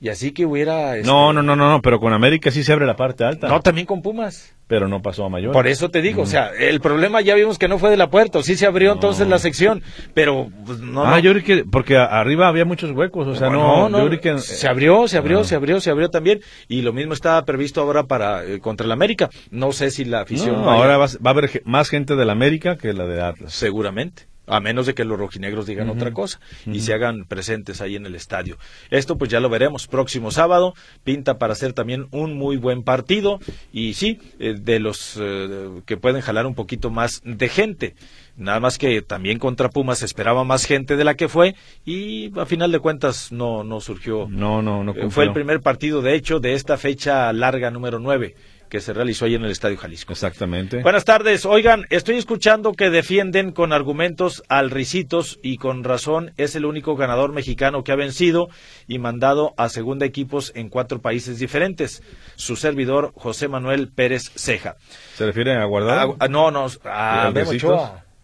[0.00, 0.96] Y así que hubiera...
[0.96, 3.48] Este, no, no, no, no, no, pero con América sí se abre la parte alta.
[3.48, 4.54] No, también con Pumas.
[4.68, 5.52] Pero no pasó a mayor.
[5.52, 8.10] Por eso te digo, o sea, el problema ya vimos que no fue de la
[8.10, 9.82] puerta, sí se abrió entonces la sección,
[10.12, 11.04] pero pues, no.
[11.04, 14.38] Ah, yo creo que, porque arriba había muchos huecos, o sea, no, no, yo que...
[14.38, 15.44] Se abrió, se abrió, ah.
[15.44, 18.92] se abrió, se abrió también, y lo mismo estaba previsto ahora para, eh, contra el
[18.92, 19.30] América.
[19.50, 20.56] No sé si la afición...
[20.56, 23.54] ahora va, va a haber más gente del América que la de Atlas.
[23.54, 27.96] Seguramente a menos de que los rojinegros digan otra cosa y se hagan presentes ahí
[27.96, 28.58] en el estadio.
[28.90, 33.40] Esto pues ya lo veremos próximo sábado, pinta para ser también un muy buen partido
[33.72, 37.94] y sí, eh, de los eh, que pueden jalar un poquito más de gente.
[38.36, 42.46] Nada más que también contra Pumas esperaba más gente de la que fue y a
[42.46, 44.28] final de cuentas no, no surgió.
[44.30, 44.94] No, no, no.
[45.10, 48.36] fue el primer partido, de hecho, de esta fecha larga número nueve
[48.68, 50.12] que se realizó ahí en el Estadio Jalisco.
[50.12, 50.82] Exactamente.
[50.82, 51.44] Buenas tardes.
[51.46, 56.96] Oigan, estoy escuchando que defienden con argumentos al Ricitos y con razón es el único
[56.96, 58.48] ganador mexicano que ha vencido
[58.86, 62.02] y mandado a segunda equipos en cuatro países diferentes.
[62.36, 64.76] Su servidor, José Manuel Pérez Ceja.
[65.14, 66.08] ¿Se refiere a guardar?
[66.20, 67.52] Ah, no, no, a Memo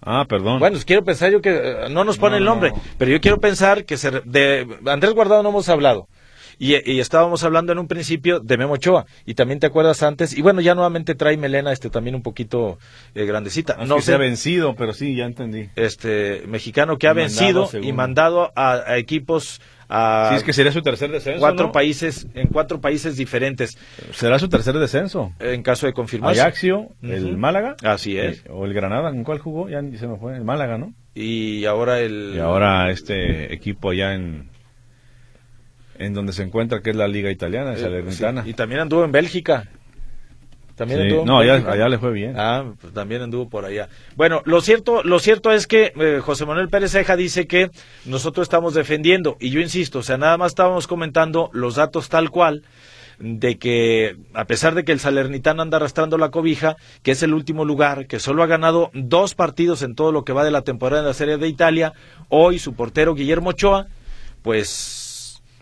[0.07, 0.59] Ah, perdón.
[0.59, 3.87] Bueno, quiero pensar yo que eh, no nos pone el nombre, pero yo quiero pensar
[3.87, 6.09] que se, de Andrés Guardado no hemos hablado.
[6.59, 10.43] Y, estábamos hablando en un principio de Memo Ochoa, y también te acuerdas antes, y
[10.43, 12.79] bueno, ya nuevamente trae Melena este también un poquito
[13.15, 13.77] eh, grandecita.
[13.87, 15.69] no se ha vencido, pero sí, ya entendí.
[15.77, 20.83] Este mexicano que ha vencido y mandado a, equipos a sí, es que sería su
[20.83, 21.41] tercer descenso.
[21.41, 23.77] Cuatro países, en cuatro países diferentes.
[24.13, 25.33] Será su tercer descenso.
[25.39, 26.41] En caso de confirmación.
[26.41, 27.77] Ajaxio, el Málaga.
[27.83, 28.45] Así es.
[28.49, 29.69] O el Granada, ¿en cuál jugó?
[29.69, 30.95] Ya se me fue, el Málaga, ¿no?
[31.15, 32.33] Y ahora el.
[32.35, 34.54] Y ahora este equipo allá en
[35.99, 38.05] en donde se encuentra que es la liga italiana, eh,
[38.47, 39.69] Y también anduvo en Bélgica.
[40.75, 42.35] También anduvo no, allá, le fue bien.
[42.37, 43.89] Ah, pues también anduvo por allá.
[44.17, 47.71] Bueno, lo cierto, lo cierto es que eh, José Manuel Pérez Ceja dice que
[48.05, 52.31] nosotros estamos defendiendo, y yo insisto, o sea, nada más estábamos comentando los datos tal
[52.31, 52.65] cual,
[53.21, 57.35] de que a pesar de que el Salernitán anda arrastrando la cobija, que es el
[57.35, 60.63] último lugar, que solo ha ganado dos partidos en todo lo que va de la
[60.63, 61.93] temporada en la Serie de Italia,
[62.29, 63.87] hoy su portero Guillermo Ochoa,
[64.43, 65.04] pues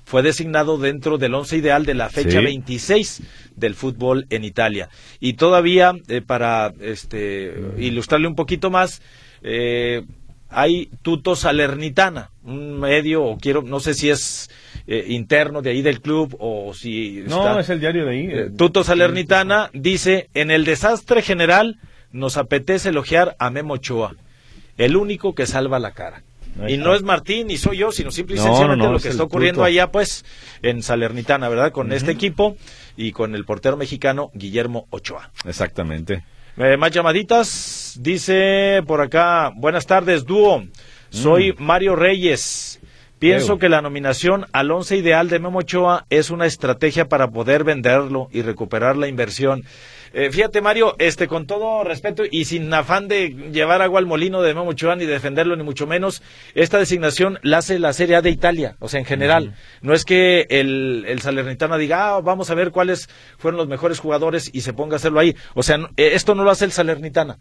[0.05, 3.23] fue designado dentro del once ideal de la fecha 26
[3.57, 4.89] del fútbol en Italia.
[5.21, 9.03] Y todavía, eh, para este, ilustrarle un poquito más,
[9.43, 10.03] eh,
[10.49, 14.51] hay Tuto Salernitana, un medio, o quiero, no sé si es
[14.87, 17.25] eh, interno de ahí del club o si...
[17.27, 18.51] No, es el diario de ahí.
[18.57, 21.79] Tuto Salernitana dice, en el desastre general
[22.11, 24.15] nos apetece elogiar a Memo Ochoa,
[24.77, 26.23] el único que salva la cara
[26.69, 29.65] y no es Martín ni soy yo, sino simple y sencillamente lo que está ocurriendo
[29.65, 30.25] allá, pues,
[30.63, 31.73] en Salernitana, ¿verdad?
[31.73, 32.57] Con este equipo
[32.97, 35.31] y con el portero mexicano Guillermo Ochoa.
[35.45, 36.25] Exactamente.
[36.57, 40.65] Eh, más llamaditas, dice por acá, buenas tardes, dúo.
[41.09, 41.63] Soy mm.
[41.63, 42.81] Mario Reyes.
[43.23, 47.63] Pienso que la nominación al once ideal de Memo Ochoa es una estrategia para poder
[47.63, 49.63] venderlo y recuperar la inversión.
[50.13, 54.43] Eh, fíjate, Mario, este, con todo respeto y sin afán de llevar agua al molino
[54.43, 56.21] de Memo Ochoa ni defenderlo, ni mucho menos,
[56.57, 59.55] esta designación la hace la Serie A de Italia, o sea, en general.
[59.83, 63.09] No es que el, el Salernitana diga, ah, vamos a ver cuáles
[63.39, 65.37] fueron los mejores jugadores y se ponga a hacerlo ahí.
[65.55, 67.39] O sea, eh, esto no lo hace el Salernitana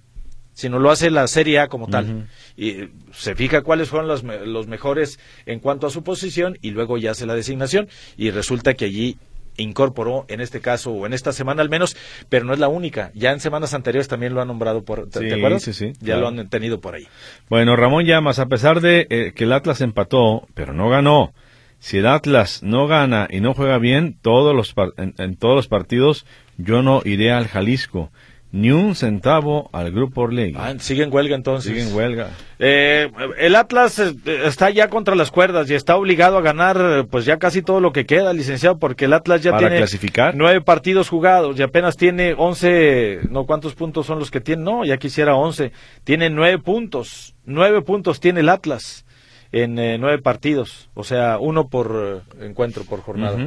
[0.54, 2.28] sino lo hace la Serie A como tal.
[2.58, 6.98] Y se fija cuáles fueron los, los, mejores en cuanto a su posición y luego
[6.98, 7.88] ya hace la designación
[8.18, 9.18] y resulta que allí
[9.58, 11.96] incorporó en este caso o en esta semana al menos,
[12.30, 13.12] pero no es la única.
[13.14, 15.64] Ya en semanas anteriores también lo han nombrado por, ¿te, acuerdas?
[15.64, 15.94] Sí, sí.
[16.00, 17.08] Ya lo han tenido por ahí.
[17.50, 21.34] Bueno, Ramón Llamas, a pesar de eh, que el Atlas empató, pero no ganó.
[21.80, 26.28] Si el Atlas no gana y no juega bien todos los en, todos los partidos,
[26.58, 28.12] yo no iré al Jalisco.
[28.52, 30.58] Ni un centavo al grupo Orlegui.
[30.58, 31.72] Ah, sigue en huelga entonces.
[31.72, 32.32] Sigue en huelga.
[32.60, 37.26] Eh, el Atlas eh, está ya contra las cuerdas y está obligado a ganar pues
[37.26, 40.36] ya casi todo lo que queda, licenciado, porque el Atlas ya tiene clasificar?
[40.36, 44.84] nueve partidos jugados y apenas tiene once, no cuántos puntos son los que tiene, no,
[44.84, 45.72] ya quisiera once,
[46.04, 49.06] tiene nueve puntos, nueve puntos tiene el Atlas
[49.54, 53.38] en eh, nueve partidos, o sea, uno por encuentro, por jornada.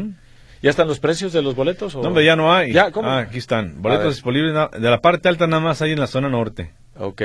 [0.64, 1.94] ¿Ya están los precios de los boletos?
[1.94, 2.00] O...
[2.00, 2.72] No, hombre, ya no hay.
[2.72, 2.90] ¿Ya?
[2.90, 3.06] ¿Cómo?
[3.06, 3.82] Ah, aquí están.
[3.82, 6.72] Boletos disponibles de la parte alta nada más hay en la zona norte.
[6.96, 7.20] Ok.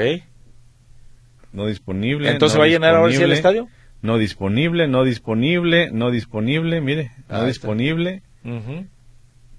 [1.53, 2.29] No disponible.
[2.29, 3.69] ¿Entonces va a llenar ahora sí el estadio?
[4.01, 8.23] No disponible, no disponible, no disponible, mire, no disponible.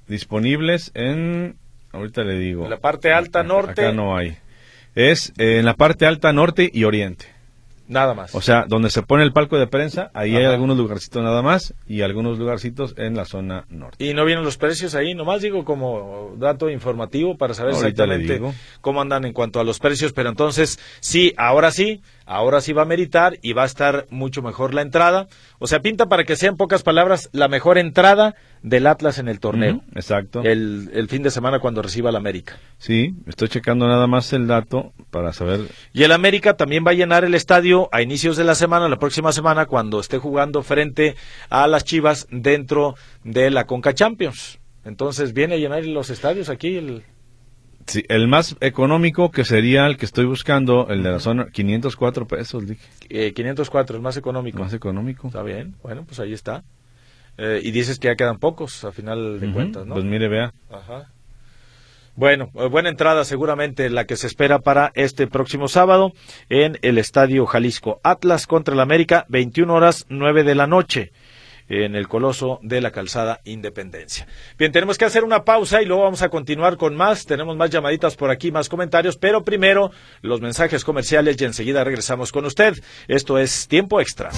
[0.06, 1.56] Disponibles en,
[1.92, 2.64] ahorita le digo.
[2.64, 3.80] En la parte alta norte.
[3.80, 4.36] Acá no hay.
[4.94, 7.24] Es en la parte alta norte y oriente.
[7.91, 8.34] Nada más.
[8.36, 11.74] O sea, donde se pone el palco de prensa, ahí hay algunos lugarcitos nada más
[11.88, 14.05] y algunos lugarcitos en la zona norte.
[14.05, 15.12] ¿Y no vienen los precios ahí?
[15.14, 18.41] Nomás digo como dato informativo para saber exactamente
[18.80, 22.82] cómo andan en cuanto a los precios, pero entonces sí, ahora sí, ahora sí va
[22.82, 25.26] a meritar y va a estar mucho mejor la entrada.
[25.58, 29.28] O sea, pinta para que sea en pocas palabras la mejor entrada del Atlas en
[29.28, 29.82] el torneo.
[29.96, 30.42] exacto.
[30.44, 32.56] El, el, fin de semana cuando reciba el América.
[32.78, 35.62] Sí, estoy checando nada más el dato para saber.
[35.92, 39.00] Y el América también va a llenar el estadio a inicios de la semana, la
[39.00, 41.16] próxima semana, cuando esté jugando frente
[41.48, 44.60] a las Chivas dentro de la Conca Champions.
[44.84, 47.02] Entonces viene a llenar los estadios aquí el,
[47.86, 52.26] Sí, el más económico que sería el que estoy buscando, el de la zona, 504
[52.26, 52.86] pesos, dije.
[53.08, 54.58] Eh, 504, el más económico.
[54.58, 55.28] Más económico.
[55.28, 56.62] Está bien, bueno, pues ahí está.
[57.38, 59.94] Eh, y dices que ya quedan pocos, a final de cuentas, ¿no?
[59.94, 60.52] Pues mire, vea.
[60.70, 61.10] Ajá.
[62.16, 66.12] Bueno, eh, buena entrada seguramente la que se espera para este próximo sábado
[66.48, 68.00] en el Estadio Jalisco.
[68.02, 71.12] Atlas contra el América, 21 horas 9 de la noche
[71.70, 74.26] en el Coloso de la Calzada Independencia.
[74.58, 77.24] Bien, tenemos que hacer una pausa y luego vamos a continuar con más.
[77.24, 82.32] Tenemos más llamaditas por aquí, más comentarios, pero primero los mensajes comerciales y enseguida regresamos
[82.32, 82.74] con usted.
[83.08, 84.30] Esto es Tiempo Extra.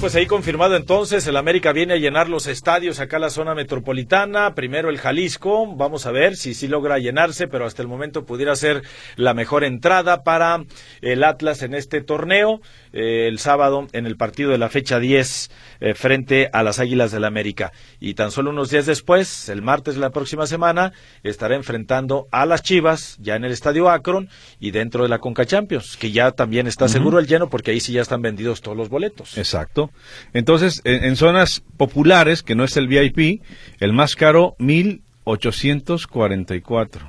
[0.00, 3.56] Pues ahí confirmado entonces, el América viene a llenar los estadios acá en la zona
[3.56, 8.24] metropolitana, primero el Jalisco, vamos a ver si sí logra llenarse, pero hasta el momento
[8.24, 8.82] pudiera ser
[9.16, 10.64] la mejor entrada para
[11.02, 12.60] el Atlas en este torneo,
[12.92, 17.12] eh, el sábado en el partido de la fecha 10 eh, frente a las Águilas
[17.12, 17.72] del América.
[18.00, 22.46] Y tan solo unos días después, el martes de la próxima semana, estará enfrentando a
[22.46, 24.28] las Chivas ya en el Estadio Akron
[24.60, 27.80] y dentro de la Conca Champions, que ya también está seguro el lleno porque ahí
[27.80, 29.38] sí ya están vendidos todos los boletos.
[29.38, 29.90] Exacto.
[30.32, 33.42] Entonces, en, zonas populares, que no es el VIP,
[33.80, 37.08] el más caro, 1844.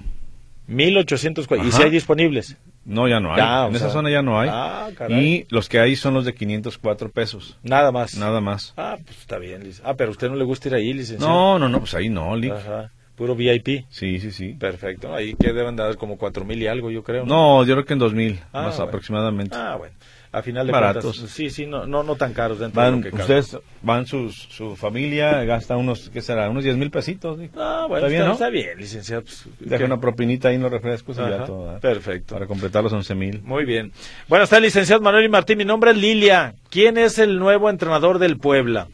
[0.67, 1.67] 1844.
[1.67, 2.57] ¿Y si hay disponibles?
[2.85, 3.69] No, ya no hay.
[3.69, 4.49] en esa zona ya no hay.
[4.51, 7.57] Ah, y los que hay son los de 504 pesos.
[7.63, 8.15] Nada más.
[8.17, 8.73] Nada más.
[8.77, 9.69] Ah, pues está bien.
[9.83, 11.31] Ah, pero a usted no le gusta ir ahí, licenciado.
[11.31, 12.91] No, no, no, pues ahí no, Ajá.
[13.15, 13.85] Puro VIP.
[13.89, 14.53] Sí, sí, sí.
[14.53, 15.13] Perfecto.
[15.13, 17.25] Ahí que deben dar como cuatro mil y algo, yo creo.
[17.25, 19.55] No, yo creo que en dos mil, ah, más aproximadamente.
[19.57, 19.93] Ah, bueno
[20.31, 21.17] a final de Baratos.
[21.17, 21.35] cuentas.
[21.35, 24.29] Sí, sí, no, no, no tan caros dentro van, de lo que Ustedes van su,
[24.29, 26.49] su familia, gasta unos, ¿qué será?
[26.49, 27.39] Unos 10 mil pesitos.
[27.55, 28.33] Ah, bueno, está bien, ¿no?
[28.33, 29.23] está bien licenciado.
[29.23, 31.75] Pues, Deja una propinita ahí en los refrescos y ya todo.
[31.75, 31.79] ¿eh?
[31.81, 32.35] Perfecto.
[32.35, 33.41] Para completar los 11 mil.
[33.41, 33.91] Muy bien.
[34.27, 35.57] Bueno, está el licenciado Manuel y Martín.
[35.57, 36.53] Mi nombre es Lilia.
[36.69, 38.87] ¿Quién es el nuevo entrenador del Puebla?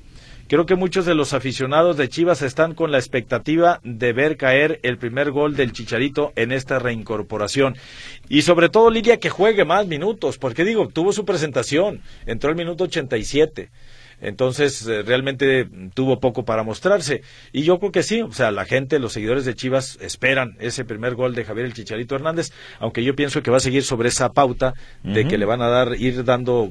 [0.47, 4.79] Creo que muchos de los aficionados de Chivas están con la expectativa de ver caer
[4.83, 7.75] el primer gol del Chicharito en esta reincorporación.
[8.29, 12.55] Y sobre todo Lidia que juegue más minutos, porque digo, tuvo su presentación, entró el
[12.55, 13.71] minuto 87.
[14.21, 17.21] Entonces, eh, realmente tuvo poco para mostrarse.
[17.51, 20.85] Y yo creo que sí, o sea, la gente, los seguidores de Chivas esperan ese
[20.85, 24.09] primer gol de Javier el Chicharito Hernández, aunque yo pienso que va a seguir sobre
[24.09, 24.73] esa pauta
[25.03, 26.69] de que le van a dar, ir dando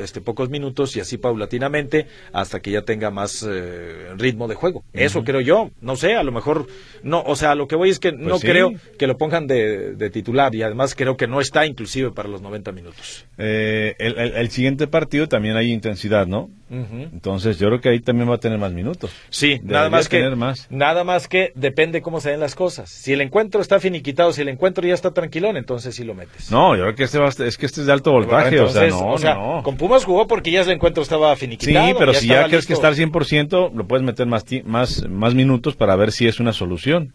[0.00, 4.84] este, pocos minutos y así paulatinamente hasta que ya tenga más eh, ritmo de juego.
[4.92, 5.70] Eso creo yo.
[5.80, 6.66] No sé, a lo mejor
[7.02, 10.10] no, o sea, lo que voy es que no pues creo que lo pongan de,
[10.12, 13.26] titular y además creo que no está inclusive para los 90 minutos.
[13.38, 16.50] Eh, el, siguiente partido también hay intensidad, ¿no?
[16.70, 19.12] Entonces yo creo que ahí también va a tener más minutos.
[19.30, 20.24] Sí, nada más que
[20.70, 22.90] nada más que depende cómo se den las cosas.
[22.90, 26.50] Si el encuentro está finiquitado, si el encuentro ya está tranquilón, entonces sí lo metes.
[26.50, 29.16] No, yo creo que este es que este es de alto voltaje, o sea, no,
[29.16, 29.53] no.
[29.62, 31.86] Con Pumas jugó porque ya el encuentro estaba finiquitado.
[31.88, 35.76] Sí, pero si ya quieres que estar 100%, lo puedes meter más más más minutos
[35.76, 37.12] para ver si es una solución.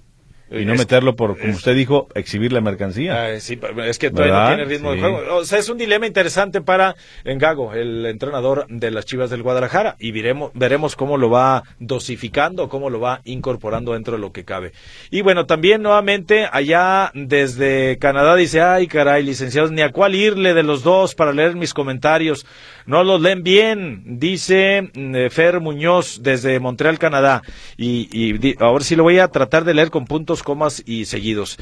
[0.52, 3.26] Y no meterlo por, como usted dijo, exhibir la mercancía.
[3.26, 5.36] Ah, sí, es que todavía no tiene ritmo de juego.
[5.36, 9.96] O sea, es un dilema interesante para Engago, el entrenador de las Chivas del Guadalajara,
[10.00, 14.44] y veremos, veremos cómo lo va dosificando, cómo lo va incorporando dentro de lo que
[14.44, 14.72] cabe.
[15.12, 20.54] Y bueno, también nuevamente allá desde Canadá dice, ay caray, licenciados, ni a cuál irle
[20.54, 22.46] de los dos para leer mis comentarios.
[22.88, 27.44] No los leen bien, dice mm, Fer Muñoz desde Montreal, Canadá.
[27.78, 31.58] Y, y ahora sí lo voy a tratar de leer con puntos comas y seguidos.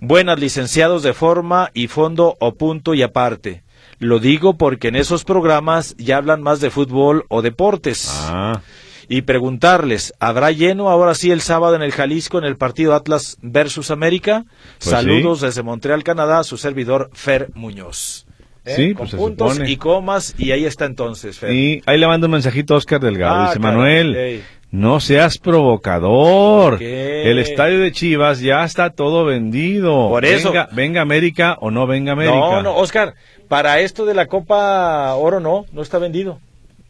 [0.00, 3.62] Buenas licenciados de forma y fondo o punto y aparte.
[3.98, 8.08] Lo digo porque en esos programas ya hablan más de fútbol o deportes.
[8.10, 8.62] Ah.
[9.08, 13.36] Y preguntarles, ¿habrá lleno ahora sí el sábado en el Jalisco en el partido Atlas
[13.42, 14.44] versus América?
[14.78, 18.26] Pues Saludos desde Montreal, Canadá, su servidor Fer Muñoz.
[18.64, 18.74] ¿Eh?
[18.76, 21.38] Sí, con pues puntos y comas y ahí está entonces.
[21.38, 21.52] Fer.
[21.52, 23.34] Y ahí le mando un mensajito a Oscar Delgado.
[23.34, 26.82] Ah, dice Manuel, no seas provocador.
[26.82, 30.08] El estadio de Chivas ya está todo vendido.
[30.08, 30.52] Por eso.
[30.72, 32.36] Venga, América o no venga América.
[32.36, 33.14] No, no, Oscar,
[33.48, 36.38] para esto de la Copa Oro no, no está vendido.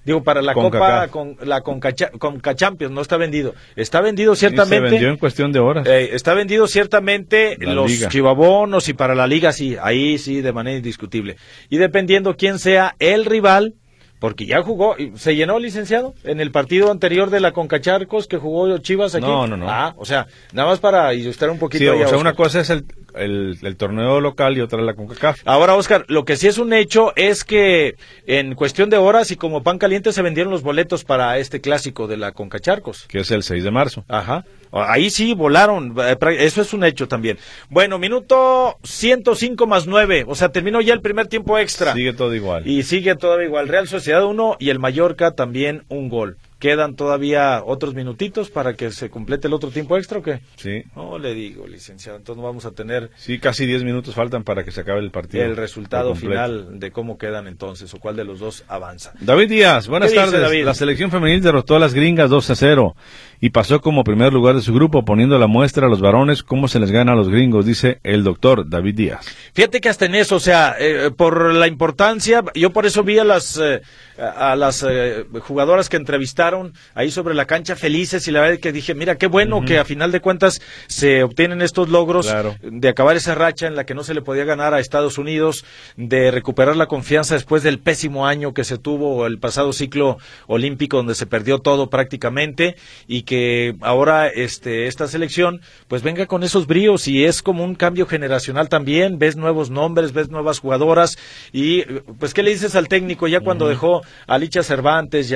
[0.04, 3.54] Digo, para la Copa con la Conca, Champions no está vendido.
[3.76, 4.86] Está vendido ciertamente.
[4.86, 5.86] se vendió en cuestión de horas.
[5.86, 10.78] Eh, está vendido ciertamente los chivabonos y para la liga sí, ahí sí de manera
[10.78, 11.36] indiscutible.
[11.68, 13.74] Y dependiendo quién sea el rival,
[14.20, 18.78] porque ya jugó, se llenó licenciado en el partido anterior de la Concacharcos que jugó
[18.78, 19.26] Chivas aquí.
[19.26, 19.68] No, no, no.
[19.68, 21.92] Ah, o sea, nada más para ilustrar un poquito.
[21.92, 25.40] Sí, o sea, una cosa es el, el, torneo local y otra la CONCACAF.
[25.46, 27.96] Ahora, Oscar, lo que sí es un hecho es que
[28.26, 32.06] en cuestión de horas y como pan caliente se vendieron los boletos para este clásico
[32.06, 33.06] de la Concacharcos.
[33.08, 34.04] Que es el 6 de marzo.
[34.06, 34.44] Ajá.
[34.72, 37.38] Ahí sí volaron, eh, eso es un hecho también.
[37.68, 41.92] Bueno, minuto 105 más 9, o sea, terminó ya el primer tiempo extra.
[41.92, 42.66] Sigue todo igual.
[42.66, 43.68] Y sigue todo igual.
[43.68, 46.36] Real Sociedad 1 y el Mallorca también un gol.
[46.60, 50.40] ¿Quedan todavía otros minutitos para que se complete el otro tiempo extra o qué?
[50.56, 50.82] Sí.
[50.94, 52.18] No le digo, licenciado.
[52.18, 53.10] Entonces vamos a tener.
[53.16, 55.42] Sí, casi 10 minutos faltan para que se acabe el partido.
[55.42, 59.14] El resultado final de cómo quedan entonces o cuál de los dos avanza.
[59.20, 60.38] David Díaz, buenas tardes.
[60.38, 60.66] David?
[60.66, 62.94] La selección femenil derrotó a las gringas 2 a 0
[63.40, 66.68] y pasó como primer lugar de su grupo, poniendo la muestra a los varones cómo
[66.68, 69.26] se les gana a los gringos, dice el doctor David Díaz.
[69.54, 73.18] Fíjate que hasta en eso, o sea, eh, por la importancia, yo por eso vi
[73.18, 73.80] a las, eh,
[74.18, 76.49] a las eh, jugadoras que entrevistaron
[76.94, 79.84] ahí sobre la cancha felices y la verdad que dije, mira, qué bueno que a
[79.84, 82.32] final de cuentas se obtienen estos logros
[82.62, 85.64] de acabar esa racha en la que no se le podía ganar a Estados Unidos,
[85.96, 90.96] de recuperar la confianza después del pésimo año que se tuvo el pasado ciclo olímpico
[90.96, 92.76] donde se perdió todo prácticamente
[93.06, 97.74] y que ahora este esta selección pues venga con esos bríos y es como un
[97.74, 101.18] cambio generacional también, ves nuevos nombres, ves nuevas jugadoras
[101.52, 101.82] y
[102.18, 105.34] pues qué le dices al técnico ya cuando dejó a Licha Cervantes y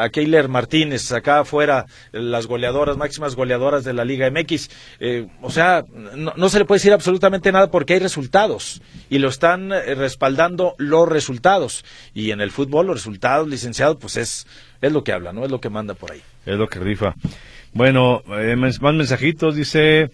[0.00, 4.70] a, a Martínez, acá afuera, las goleadoras, máximas goleadoras de la Liga MX.
[5.00, 5.84] Eh, o sea,
[6.16, 10.74] no, se le puede decir absolutamente nada porque hay resultados y lo están eh, respaldando
[10.78, 11.84] los resultados.
[12.14, 14.46] Y en el fútbol, los resultados, licenciado, pues es,
[14.80, 15.44] es lo que habla, ¿no?
[15.44, 16.22] Es lo que manda por ahí.
[16.46, 17.14] Es lo que rifa.
[17.72, 20.10] Bueno, eh, más mensajitos, dice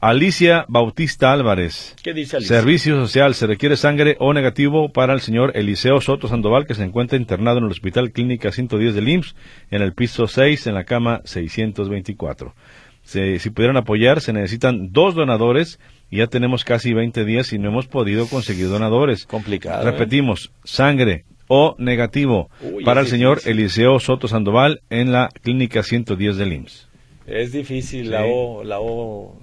[0.00, 1.96] Alicia Bautista Álvarez.
[2.02, 2.56] ¿Qué dice Alicia?
[2.56, 3.34] Servicio social.
[3.34, 7.58] Se requiere sangre O negativo para el señor Eliseo Soto Sandoval, que se encuentra internado
[7.58, 9.34] en el Hospital Clínica 110 del IMSS,
[9.70, 12.54] en el piso 6, en la cama 624.
[13.02, 15.80] si pudieran apoyar, se necesitan dos donadores
[16.10, 19.24] y ya tenemos casi 20 días y no hemos podido conseguir donadores.
[19.24, 19.82] Complicado.
[19.82, 19.92] ¿eh?
[19.92, 22.50] Repetimos, sangre O negativo
[22.84, 26.85] para el señor Eliseo Soto Sandoval en la Clínica 110 del IMSS.
[27.26, 29.36] Es difícil la O, la O.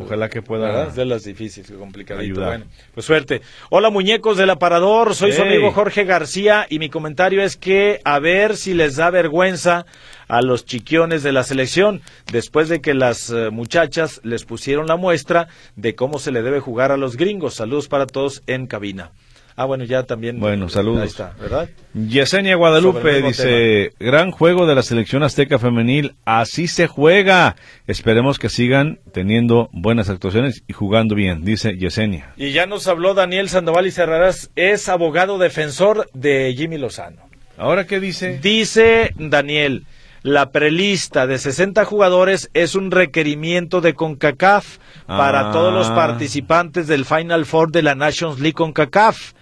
[0.00, 0.88] Ojalá que pueda.
[0.88, 2.44] Es de las difíciles, complicadito.
[2.44, 3.40] Bueno, pues suerte.
[3.70, 8.18] Hola muñecos del aparador, soy su amigo Jorge García y mi comentario es que a
[8.18, 9.86] ver si les da vergüenza
[10.28, 14.96] a los chiquiones de la selección después de que las eh, muchachas les pusieron la
[14.96, 17.54] muestra de cómo se le debe jugar a los gringos.
[17.54, 19.12] Saludos para todos en cabina.
[19.56, 20.38] Ah, bueno, ya también.
[20.38, 21.00] Bueno, saludos.
[21.00, 21.70] Ahí está, ¿verdad?
[21.94, 27.56] Yesenia Guadalupe dice, gran juego de la selección azteca femenil, así se juega.
[27.86, 32.34] Esperemos que sigan teniendo buenas actuaciones y jugando bien, dice Yesenia.
[32.36, 37.22] Y ya nos habló Daniel Sandoval y Cerrarás, es abogado defensor de Jimmy Lozano.
[37.56, 38.38] ¿Ahora qué dice?
[38.42, 39.86] Dice Daniel,
[40.26, 45.94] la prelista de 60 jugadores es un requerimiento de CONCACAF para todos los ah.
[45.94, 49.32] participantes del Final Four de la Nations League CONCACAF.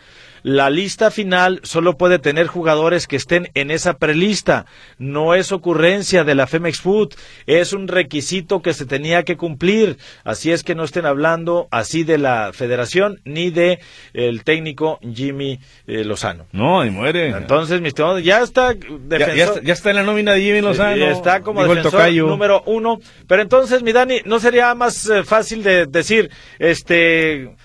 [0.45, 4.66] La lista final solo puede tener jugadores que estén en esa prelista.
[4.99, 7.14] No es ocurrencia de la Femex Food,
[7.47, 9.97] es un requisito que se tenía que cumplir.
[10.22, 13.78] Así es que no estén hablando así de la federación ni de
[14.12, 16.45] el técnico Jimmy eh, Lozano.
[16.53, 17.30] No, y muere.
[17.30, 21.07] Entonces, mi estimado, ya está, ya, está en la nómina de Jimmy Lozano.
[21.07, 23.01] está como defensor número uno.
[23.26, 27.57] Pero entonces, mi Dani, ¿no sería más eh, fácil de decir, este,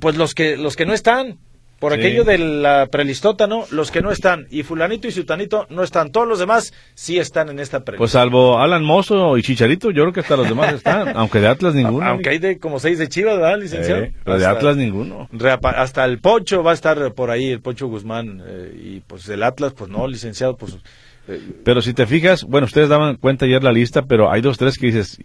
[0.00, 1.40] pues los que, los que no están?
[1.78, 3.64] Por aquello de la prelistota, ¿no?
[3.70, 7.50] Los que no están, y fulanito y sutanito no están, todos los demás sí están
[7.50, 7.98] en esta prelista.
[7.98, 11.46] Pues salvo Alan Mozo y Chicharito, yo creo que hasta los demás están, aunque de
[11.46, 12.04] Atlas ninguno.
[12.04, 14.06] Aunque hay de como seis de Chivas, ¿verdad, licenciado?
[14.24, 15.28] pero de Atlas ninguno.
[15.62, 19.44] Hasta el Pocho va a estar por ahí, el Pocho Guzmán, eh, y pues el
[19.44, 20.78] Atlas, pues no, licenciado, pues...
[21.28, 24.58] Eh, pero si te fijas, bueno, ustedes daban cuenta ayer la lista, pero hay dos,
[24.58, 25.18] tres que dices,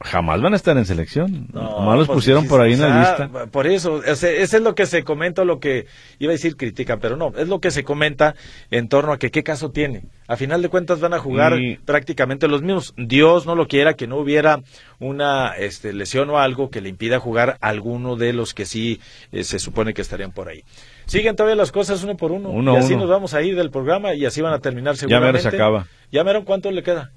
[0.00, 1.48] jamás van a estar en selección.
[1.52, 3.46] No, los pues, pusieron por ahí en la lista.
[3.50, 5.86] Por eso, ese, es lo que se comenta, lo que
[6.18, 8.34] iba a decir critican, pero no, es lo que se comenta
[8.70, 10.04] en torno a que qué caso tiene.
[10.28, 12.94] A final de cuentas van a jugar prácticamente los mismos.
[12.96, 14.60] Dios no lo quiera que no hubiera
[15.00, 19.00] una este, lesión o algo que le impida jugar a alguno de los que sí
[19.32, 20.64] eh, se supone que estarían por ahí.
[21.06, 22.74] Siguen todavía las cosas uno por uno.
[22.74, 25.38] y así nos vamos a ir del programa y así van a terminar seguramente.
[25.38, 25.86] Ya ver, se acaba.
[26.12, 27.12] Ya cuánto le queda.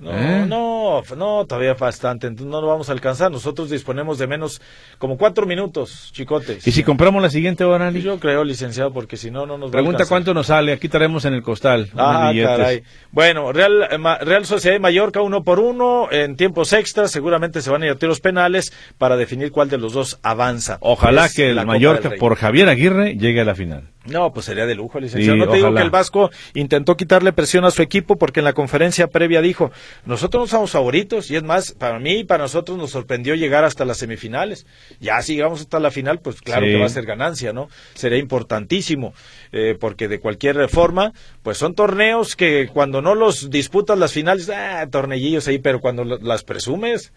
[0.00, 0.46] No, ¿Eh?
[0.46, 3.32] no, no, todavía bastante, entonces no lo vamos a alcanzar.
[3.32, 4.60] Nosotros disponemos de menos,
[4.98, 6.66] como cuatro minutos, chicotes.
[6.66, 10.06] ¿Y si compramos la siguiente hora, Yo creo, licenciado, porque si no, no nos Pregunta
[10.06, 11.90] cuánto nos sale, aquí estaremos en el costal.
[11.96, 12.84] Ah, caray.
[13.10, 13.88] Bueno, Real,
[14.20, 17.92] Real Sociedad de Mallorca uno por uno, en tiempos extras, seguramente se van a ir
[17.92, 20.78] a tiros penales para definir cuál de los dos avanza.
[20.80, 23.88] Ojalá que el Mallorca, por Javier Aguirre, llegue a la final.
[24.08, 25.36] No, pues sería de lujo, licenciado.
[25.36, 28.54] no te digo que el Vasco intentó quitarle presión a su equipo porque en la
[28.54, 29.70] conferencia previa dijo,
[30.04, 33.64] nosotros no somos favoritos y es más, para mí y para nosotros nos sorprendió llegar
[33.64, 34.66] hasta las semifinales.
[35.00, 37.68] Ya si llegamos hasta la final, pues claro que va a ser ganancia, ¿no?
[37.94, 39.14] Sería importantísimo
[39.52, 41.12] eh, porque de cualquier forma,
[41.42, 46.04] pues son torneos que cuando no los disputas las finales, ah, tornellillos ahí, pero cuando
[46.04, 47.12] las presumes,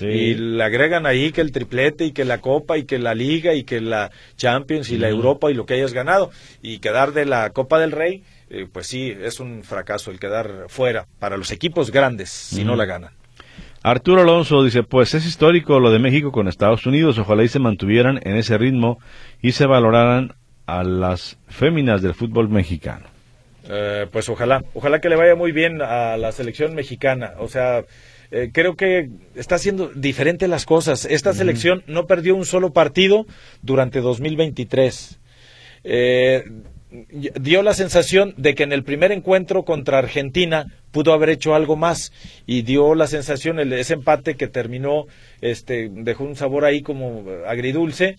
[0.00, 3.54] y le agregan ahí que el triplete y que la Copa y que la Liga
[3.54, 6.30] y que la Champions y la Europa y lo que hayas ganado.
[6.62, 10.66] Y quedar de la Copa del Rey, eh, pues sí, es un fracaso el quedar
[10.68, 13.12] fuera para los equipos grandes si no la ganan.
[13.82, 17.60] Arturo Alonso dice, pues es histórico lo de México con Estados Unidos, ojalá y se
[17.60, 18.98] mantuvieran en ese ritmo
[19.40, 20.34] y se valoraran
[20.66, 23.06] a las féminas del fútbol mexicano.
[23.68, 27.84] Eh, pues ojalá, ojalá que le vaya muy bien a la selección mexicana, o sea,
[28.30, 31.04] eh, creo que está haciendo diferente las cosas.
[31.04, 33.26] Esta selección no perdió un solo partido
[33.62, 35.20] durante 2023.
[35.84, 36.44] Eh,
[37.08, 41.76] dio la sensación de que en el primer encuentro contra Argentina pudo haber hecho algo
[41.76, 42.12] más
[42.46, 45.06] y dio la sensación el, ese empate que terminó
[45.40, 48.16] este dejó un sabor ahí como agridulce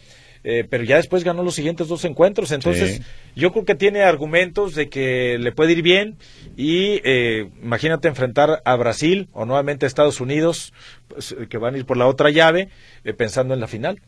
[0.50, 2.54] eh, pero ya después ganó los siguientes dos encuentros.
[2.54, 3.02] Entonces,
[3.36, 6.16] yo creo que tiene argumentos de que le puede ir bien
[6.56, 10.74] y eh, imagínate enfrentar a Brasil o nuevamente a Estados Unidos,
[11.10, 12.70] pues, que van a ir por la otra llave,
[13.04, 14.00] eh, pensando en la final.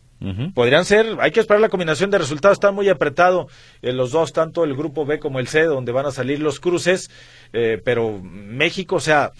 [0.53, 3.47] Podrían ser, hay que esperar la combinación de resultados, está muy apretado
[3.81, 6.59] en los dos, tanto el grupo B como el C, donde van a salir los
[6.59, 7.09] cruces,
[7.51, 9.31] pero México, o sea,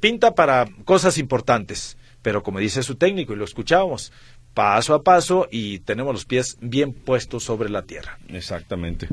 [0.00, 4.10] pinta para cosas importantes, pero como dice su técnico, y lo escuchábamos,
[4.56, 8.18] paso a paso y tenemos los pies bien puestos sobre la tierra.
[8.30, 9.06] Exactamente.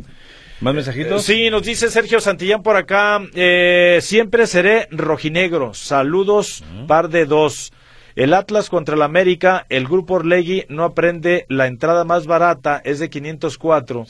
[0.62, 1.26] ¿Más mensajitos?
[1.26, 3.22] sí, nos dice Sergio Santillán por acá.
[3.34, 5.74] Eh, siempre seré rojinegro.
[5.74, 7.74] Saludos, par de dos.
[8.16, 13.00] El Atlas contra el América, el grupo Orlegui no aprende la entrada más barata, es
[13.00, 14.06] de 504.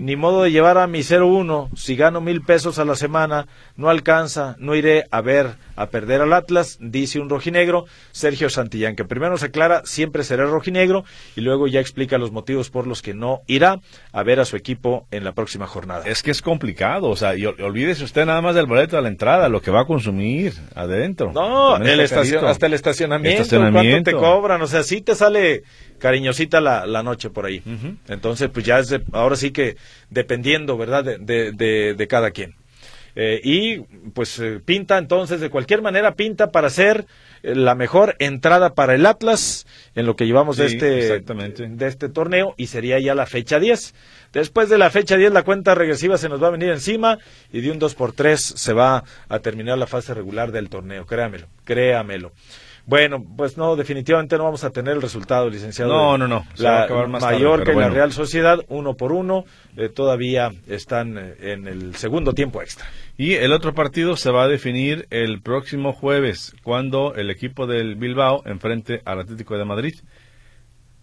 [0.00, 1.70] Ni modo de llevar a mi 01.
[1.74, 6.20] Si gano mil pesos a la semana, no alcanza, no iré a ver a perder
[6.20, 11.04] al Atlas, dice un rojinegro, Sergio Santillán, que primero se aclara, siempre será rojinegro,
[11.36, 13.78] y luego ya explica los motivos por los que no irá
[14.12, 16.02] a ver a su equipo en la próxima jornada.
[16.04, 19.08] Es que es complicado, o sea, y olvídese usted nada más del boleto a la
[19.08, 21.32] entrada, lo que va a consumir adentro.
[21.32, 24.62] No, el hasta el estacionamiento ¿Cuánto te cobran?
[24.62, 25.62] O sea, sí te sale
[25.98, 27.62] cariñosita la, la noche por ahí.
[28.08, 29.76] Entonces, pues ya es ahora sí que
[30.10, 31.04] dependiendo, ¿verdad?
[31.04, 32.54] De, de, de, cada quien.
[33.20, 33.78] Eh, y
[34.10, 37.06] pues eh, pinta entonces, de cualquier manera, pinta para ser
[37.42, 42.08] eh, la mejor entrada para el Atlas en lo que llevamos de, este, de este
[42.08, 43.94] torneo y sería ya la fecha 10.
[44.32, 47.18] Después de la fecha 10 la cuenta regresiva se nos va a venir encima
[47.52, 51.06] y de un 2 por 3 se va a terminar la fase regular del torneo,
[51.06, 52.32] créamelo, créamelo.
[52.88, 55.92] Bueno, pues no, definitivamente no vamos a tener el resultado, licenciado.
[55.92, 56.46] No, no, no.
[56.56, 59.44] la Mallorca y la Real Sociedad, uno por uno,
[59.76, 62.86] eh, todavía están eh, en el segundo tiempo extra.
[63.18, 67.96] Y el otro partido se va a definir el próximo jueves, cuando el equipo del
[67.96, 69.94] Bilbao enfrente al Atlético de Madrid.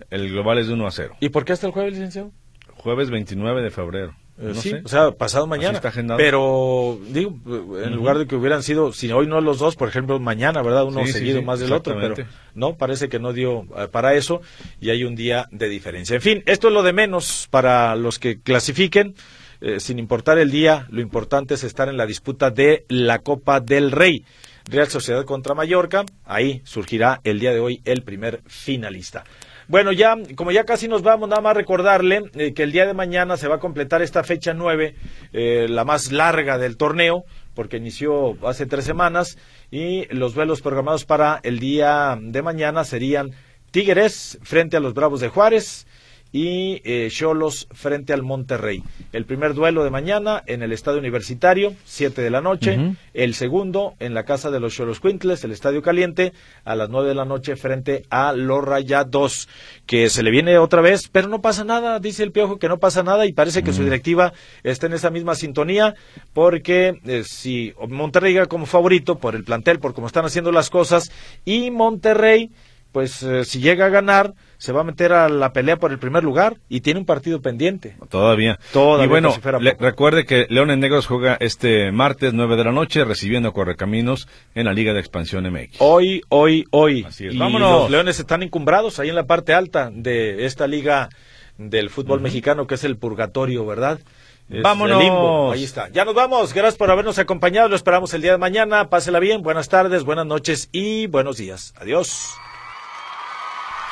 [0.10, 1.18] El global es de 1 a 0.
[1.20, 2.32] ¿Y por qué hasta el jueves, licenciado?
[2.78, 4.16] Jueves 29 de febrero.
[4.38, 5.80] Eh, sí, o sea, pasado mañana.
[6.18, 7.40] Pero, digo,
[7.82, 10.84] en lugar de que hubieran sido, si hoy no los dos, por ejemplo, mañana, ¿verdad?
[10.84, 12.16] Uno seguido más del otro, pero
[12.54, 14.42] no, parece que no dio eh, para eso
[14.82, 16.16] y hay un día de diferencia.
[16.16, 19.16] En fin, esto es lo de menos para los que clasifiquen.
[19.62, 23.62] Eh, sin importar el día, lo importante es estar en la disputa de la Copa
[23.62, 24.26] del Rey.
[24.70, 29.24] Real Sociedad contra Mallorca, ahí surgirá el día de hoy el primer finalista.
[29.68, 32.94] Bueno, ya, como ya casi nos vamos, nada más recordarle eh, que el día de
[32.94, 34.96] mañana se va a completar esta fecha nueve,
[35.34, 37.24] eh, la más larga del torneo,
[37.56, 39.40] porque inició hace tres semanas,
[39.72, 43.32] y los vuelos programados para el día de mañana serían
[43.72, 45.88] Tigres frente a los Bravos de Juárez,
[46.36, 48.84] y eh, Cholos frente al Monterrey.
[49.14, 52.78] El primer duelo de mañana en el Estadio Universitario, 7 de la noche.
[53.14, 56.34] El segundo en la casa de los Cholos Quintles, el Estadio Caliente,
[56.66, 59.48] a las 9 de la noche frente a los Rayados,
[59.86, 62.80] que se le viene otra vez, pero no pasa nada, dice el Piojo que no
[62.80, 64.34] pasa nada y parece que su directiva
[64.64, 65.96] está en esa misma sintonía,
[66.34, 70.70] porque eh, si Monterrey llega como favorito por el plantel, por cómo están haciendo las
[70.70, 71.14] cosas,
[71.46, 72.52] y Monterrey
[72.96, 76.00] pues eh, si llega a ganar, se va a meter a la pelea por el
[76.00, 77.98] primer lugar y tiene un partido pendiente.
[78.08, 78.58] Todavía.
[78.72, 79.04] Todavía.
[79.04, 79.36] Y bueno,
[79.82, 84.72] recuerde que Leones Negros juega este martes 9 de la noche recibiendo Correcaminos en la
[84.72, 85.76] Liga de Expansión MX.
[85.80, 87.04] Hoy, hoy, hoy.
[87.06, 87.38] Así es.
[87.38, 87.82] Vámonos.
[87.82, 91.10] Los Leones están encumbrados ahí en la parte alta de esta liga
[91.58, 94.00] del fútbol mexicano que es el purgatorio, ¿verdad?
[94.48, 95.54] Vámonos.
[95.54, 95.90] Ahí está.
[95.90, 96.54] Ya nos vamos.
[96.54, 97.68] Gracias por habernos acompañado.
[97.68, 98.90] Lo esperamos el día de mañana.
[98.90, 99.42] Pásela bien.
[99.42, 101.74] Buenas tardes, buenas noches y buenos días.
[101.78, 102.38] Adiós.